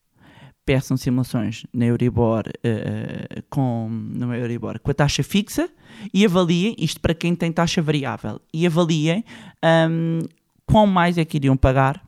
peçam 0.65 0.97
simulações 0.97 1.63
na 1.71 1.85
Euribor, 1.85 2.43
uh, 2.47 3.43
com, 3.49 3.87
no 3.89 4.33
Euribor 4.33 4.79
com 4.79 4.91
a 4.91 4.93
taxa 4.93 5.23
fixa 5.23 5.69
e 6.13 6.25
avaliem, 6.25 6.75
isto 6.79 6.99
para 6.99 7.13
quem 7.13 7.35
tem 7.35 7.51
taxa 7.51 7.81
variável, 7.81 8.41
e 8.53 8.65
avaliem 8.65 9.23
um, 9.89 10.19
quão 10.65 10.87
mais 10.87 11.17
é 11.17 11.23
que 11.23 11.37
iriam 11.37 11.55
pagar 11.55 12.01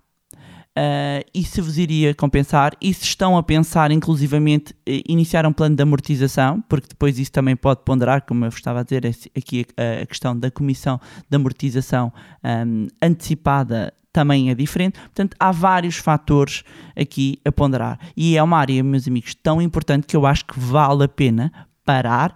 uh, 0.78 1.24
e 1.34 1.44
se 1.44 1.62
vos 1.62 1.78
iria 1.78 2.16
compensar 2.16 2.74
e 2.82 2.94
se 2.94 3.04
estão 3.04 3.38
a 3.38 3.44
pensar 3.44 3.92
inclusivamente 3.92 4.74
iniciar 5.08 5.46
um 5.46 5.54
plano 5.54 5.76
de 5.76 5.84
amortização, 5.84 6.62
porque 6.68 6.88
depois 6.90 7.20
isso 7.20 7.32
também 7.32 7.56
pode 7.56 7.82
ponderar, 7.84 8.24
como 8.26 8.44
eu 8.46 8.50
estava 8.50 8.82
a 8.82 8.84
dizer, 8.84 9.06
aqui 9.38 9.66
a, 9.78 10.02
a 10.02 10.06
questão 10.06 10.38
da 10.38 10.50
comissão 10.50 11.00
de 11.30 11.36
amortização 11.36 12.12
um, 12.44 12.88
antecipada 13.02 13.94
também 14.18 14.50
é 14.50 14.56
diferente. 14.56 15.00
Portanto, 15.00 15.38
há 15.40 15.52
vários 15.52 15.98
fatores 15.98 16.64
aqui 17.00 17.40
a 17.46 17.52
ponderar. 17.52 18.00
E 18.18 18.36
é 18.36 18.42
uma 18.42 18.58
área, 18.58 18.84
meus 18.84 19.08
amigos, 19.08 19.36
tão 19.36 19.62
importante 19.62 20.08
que 20.08 20.16
eu 20.18 20.26
acho 20.26 20.44
que 20.44 20.60
vale 20.60 21.04
a 21.04 21.08
pena 21.08 21.54
parar 21.86 22.36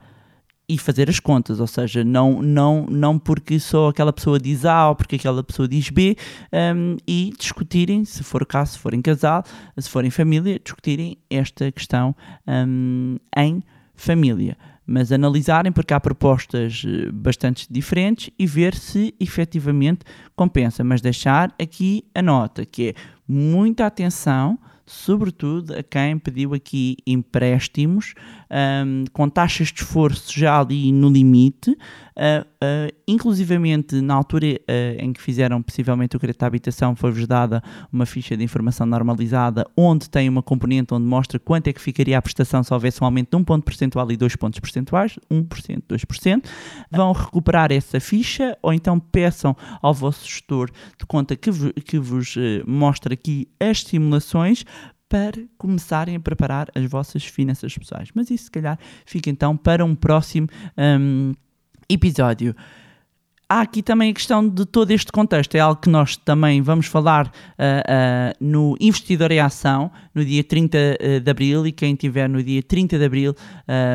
e 0.70 0.78
fazer 0.78 1.10
as 1.10 1.20
contas, 1.20 1.60
ou 1.60 1.66
seja, 1.66 2.04
não, 2.04 2.40
não, 2.40 2.86
não 2.88 3.18
porque 3.18 3.60
só 3.60 3.90
aquela 3.90 4.14
pessoa 4.14 4.40
diz 4.40 4.64
A 4.64 4.90
ou 4.90 4.96
porque 4.96 5.16
aquela 5.16 5.44
pessoa 5.44 5.68
diz 5.68 5.90
B 5.90 6.16
um, 6.54 6.98
e 7.06 7.34
discutirem, 7.38 8.06
se 8.06 8.24
for 8.24 8.44
o 8.44 8.46
caso, 8.46 8.74
se 8.74 8.80
forem 8.80 9.02
casal, 9.02 9.44
se 9.78 9.90
forem 9.90 10.12
família, 10.12 10.62
discutirem 10.64 11.18
esta 11.30 11.72
questão 11.72 12.16
um, 12.48 13.18
em 13.36 13.64
família 13.96 14.56
mas 14.92 15.12
analisarem 15.12 15.72
porque 15.72 15.94
há 15.94 16.00
propostas 16.00 16.84
eh, 16.86 17.12
bastante 17.12 17.66
diferentes 17.72 18.30
e 18.38 18.46
ver 18.46 18.76
se 18.76 19.16
efetivamente 19.20 20.02
compensa. 20.36 20.84
Mas 20.84 21.02
deixar 21.02 21.54
aqui 21.60 22.04
a 22.14 22.22
nota 22.22 22.66
que 22.66 22.90
é 22.90 22.94
muita 23.28 23.86
atenção 23.86 24.60
sobretudo 24.86 25.74
a 25.74 25.82
quem 25.82 26.20
pediu 26.20 26.54
aqui 26.54 26.98
empréstimos 27.08 28.14
um, 28.52 29.06
com 29.14 29.30
taxas 29.30 29.70
de 29.70 29.82
esforço 29.82 30.38
já 30.38 30.60
ali 30.60 30.92
no 30.92 31.10
limite, 31.10 31.72
uh, 31.72 31.76
uh, 32.42 32.94
inclusivamente 33.08 34.02
na 34.02 34.14
altura 34.14 34.48
uh, 34.48 34.60
em 35.00 35.14
que 35.14 35.22
fizeram 35.22 35.62
possivelmente 35.62 36.18
o 36.18 36.20
crédito 36.20 36.44
à 36.44 36.48
habitação, 36.48 36.96
foi-vos 36.96 37.26
dada 37.26 37.64
uma 37.92 38.06
ficha 38.06 38.36
de 38.36 38.44
informação 38.44 38.86
normalizada, 38.86 39.66
onde 39.78 40.10
tem 40.10 40.28
uma 40.28 40.44
componente 40.44 40.94
onde 40.94 41.06
mostra 41.06 41.40
quanto 41.40 41.68
é 41.68 41.74
que 41.74 41.82
ficaria 41.82 42.18
a 42.18 42.22
prestação 42.22 42.62
se 42.64 42.74
houvesse 42.74 43.02
um 43.02 43.06
aumento 43.06 43.30
de 43.32 43.38
1 43.38 43.44
ponto 43.44 43.64
percentual 43.64 44.12
e 44.12 44.18
2 44.18 44.36
pontos 44.36 44.60
percentuais, 44.60 45.18
1%, 45.32 45.84
2%. 45.90 46.44
Vão 46.92 47.14
recuperar 47.14 47.72
essa 47.72 48.00
ficha 48.00 48.58
ou 48.62 48.74
então 48.74 49.00
peçam 49.00 49.56
ao 49.82 49.94
vosso 49.94 50.28
gestor 50.28 50.70
de 51.00 51.06
conta 51.06 51.36
que, 51.36 51.52
que 51.82 51.98
vos 51.98 52.36
mostre 52.66 53.14
aqui 53.14 53.48
as 53.60 53.84
simulações 53.84 54.66
para 55.12 55.44
começarem 55.58 56.16
a 56.16 56.20
preparar 56.22 56.70
as 56.74 56.86
vossas 56.86 57.26
finanças 57.26 57.78
pessoais. 57.78 58.08
Mas 58.16 58.32
isso, 58.32 58.46
se 58.46 58.52
calhar, 58.52 58.80
fica 59.06 59.30
então 59.30 59.58
para 59.58 59.84
um 59.84 59.94
próximo 59.94 60.48
um, 60.78 61.34
episódio. 61.90 62.56
Há 63.52 63.60
aqui 63.60 63.84
também 63.84 64.12
a 64.12 64.14
questão 64.14 64.48
de 64.48 64.66
todo 64.66 64.92
este 64.92 65.12
contexto. 65.12 65.56
É 65.56 65.60
algo 65.60 65.82
que 65.82 65.90
nós 65.90 66.16
também 66.16 66.62
vamos 66.62 66.86
falar 66.86 67.28
uh, 67.28 67.30
uh, 67.30 68.34
no 68.40 68.78
Investidor 68.80 69.30
em 69.30 69.42
Ação, 69.42 69.92
no 70.16 70.24
dia 70.24 70.42
30 70.42 71.22
de 71.22 71.30
Abril, 71.30 71.68
e 71.68 71.72
quem 71.72 71.96
tiver 71.96 72.30
no 72.30 72.42
dia 72.42 72.64
30 72.64 72.98
de 72.98 73.04
Abril 73.04 73.36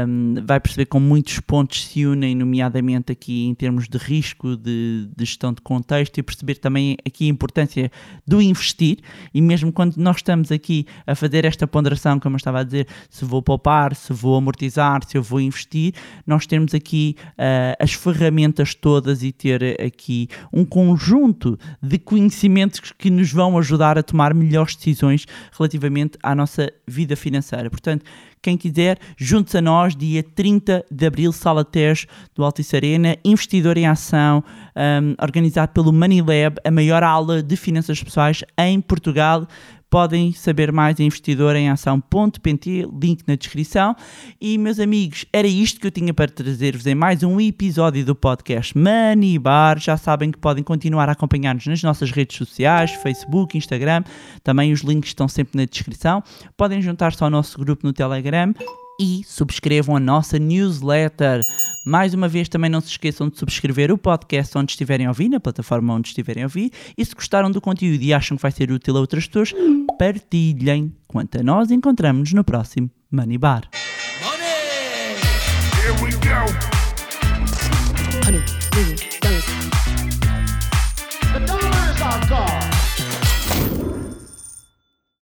um, 0.07 0.35
vai 0.45 0.61
perceber 0.61 0.87
como 0.87 1.07
muitos 1.07 1.40
pontos 1.40 1.87
se 1.87 2.05
unem, 2.05 2.35
nomeadamente 2.35 3.12
aqui 3.12 3.47
em 3.47 3.55
termos 3.55 3.88
de 3.88 3.97
risco, 3.97 4.57
de, 4.57 5.09
de 5.16 5.25
gestão 5.25 5.53
de 5.53 5.61
contexto, 5.62 6.19
e 6.19 6.23
perceber 6.23 6.57
também 6.57 6.97
aqui 7.07 7.27
a 7.27 7.29
importância 7.29 7.90
do 8.27 8.42
investir, 8.42 8.99
e 9.33 9.40
mesmo 9.40 9.73
quando 9.73 9.97
nós 9.97 10.16
estamos 10.16 10.53
aqui 10.53 10.87
a 11.07 11.14
fazer 11.14 11.45
esta 11.45 11.66
ponderação, 11.66 12.19
como 12.19 12.35
eu 12.35 12.38
estava 12.38 12.61
a 12.61 12.62
dizer, 12.62 12.87
se 13.09 13.25
vou 13.25 13.42
poupar, 13.42 13.95
se 13.95 14.12
vou 14.12 14.37
amortizar, 14.37 15.07
se 15.07 15.16
eu 15.16 15.23
vou 15.23 15.40
investir, 15.40 15.95
nós 16.27 16.47
temos 16.47 16.75
aqui 16.75 17.16
uh, 17.33 17.77
as 17.79 17.92
ferramentas 17.92 18.75
todas 18.75 19.23
e 19.23 19.33
ter 19.47 19.81
aqui 19.81 20.29
um 20.53 20.65
conjunto 20.65 21.57
de 21.81 21.99
conhecimentos 21.99 22.81
que 22.99 23.09
nos 23.09 23.33
vão 23.33 23.57
ajudar 23.59 23.97
a 23.97 24.03
tomar 24.03 24.35
melhores 24.35 24.75
decisões 24.75 25.25
relativamente 25.57 26.19
à 26.21 26.35
nossa 26.35 26.73
vida 26.87 27.15
financeira. 27.15 27.71
Portanto, 27.71 28.05
quem 28.43 28.57
quiser, 28.57 28.99
junte-se 29.17 29.59
a 29.59 29.63
nós, 29.63 29.97
dia 29.97 30.23
30 30.23 30.85
de 30.91 31.07
abril, 31.07 31.33
Sala 31.33 31.65
TES 31.65 32.07
do 32.35 32.45
Altice 32.45 32.77
Arena, 32.77 33.17
Investidor 33.25 33.77
em 33.77 33.87
Ação, 33.87 34.43
um, 34.77 35.15
organizado 35.23 35.73
pelo 35.73 35.93
Money 35.93 36.21
Lab, 36.21 36.57
a 36.65 36.71
maior 36.71 37.03
aula 37.03 37.43
de 37.43 37.57
finanças 37.57 38.03
pessoais 38.03 38.45
em 38.59 38.81
Portugal. 38.81 39.47
Podem 39.88 40.33
saber 40.33 40.72
mais 40.72 40.99
em 40.99 41.07
investidoremação.pt, 41.07 42.88
link 43.01 43.22
na 43.27 43.35
descrição. 43.37 43.94
E, 44.40 44.59
meus 44.59 44.81
amigos, 44.81 45.25
era 45.33 45.46
isto 45.46 45.81
que 45.81 45.87
eu 45.87 45.90
tinha 45.90 46.12
para 46.12 46.31
trazer-vos 46.31 46.87
em 46.87 46.94
mais 46.94 47.22
um 47.22 47.40
episódio 47.40 48.05
do 48.05 48.14
podcast 48.14 48.77
Money 48.77 49.38
Bar. 49.38 49.79
Já 49.79 49.96
sabem 49.96 50.31
que 50.31 50.38
podem 50.38 50.64
continuar 50.64 51.09
a 51.09 51.12
acompanhar-nos 51.12 51.66
nas 51.66 51.83
nossas 51.83 52.11
redes 52.11 52.37
sociais, 52.37 52.90
Facebook, 52.92 53.57
Instagram. 53.57 54.03
Também 54.42 54.72
os 54.72 54.81
links 54.81 55.11
estão 55.11 55.29
sempre 55.29 55.57
na 55.57 55.64
descrição. 55.64 56.22
Podem 56.57 56.83
juntar-se 56.83 57.22
ao 57.22 57.31
nosso 57.31 57.59
grupo 57.59 57.87
no 57.87 57.92
Telegram 57.92 58.53
e 59.01 59.23
subscrevam 59.25 59.97
a 59.97 60.01
nossa 60.01 60.39
newsletter. 60.39 61.41
Mais 61.87 62.15
uma 62.15 62.27
vez, 62.29 62.49
também 62.49 62.71
não 62.71 62.81
se 62.81 62.89
esqueçam 62.89 63.29
de 63.29 63.39
subscrever 63.39 63.93
o 63.93 63.99
podcast 63.99 64.57
onde 64.59 64.73
estiverem 64.73 65.07
a 65.07 65.11
ouvir, 65.11 65.29
na 65.29 65.39
plataforma 65.39 65.95
onde 65.95 66.09
estiverem 66.09 66.43
a 66.43 66.47
ouvir. 66.47 66.73
E 66.97 67.05
se 67.05 67.15
gostaram 67.15 67.51
do 67.51 67.61
conteúdo 67.61 68.03
e 68.03 68.13
acham 68.13 68.37
que 68.37 68.43
vai 68.43 68.51
ser 68.51 68.73
útil 68.73 68.97
a 68.97 69.01
outras 69.01 69.27
pessoas, 69.27 69.55
partilhem. 69.99 70.93
Quanto 71.07 71.39
a 71.39 71.43
nós, 71.43 71.71
encontramos-nos 71.71 72.33
no 72.33 72.43
próximo 72.45 72.91
Money 73.11 73.39
Bar. 73.39 73.69
Money! 74.25 74.47
Here 75.81 75.93
we 76.03 76.11
go. 76.13 76.77
Honey, 78.27 78.43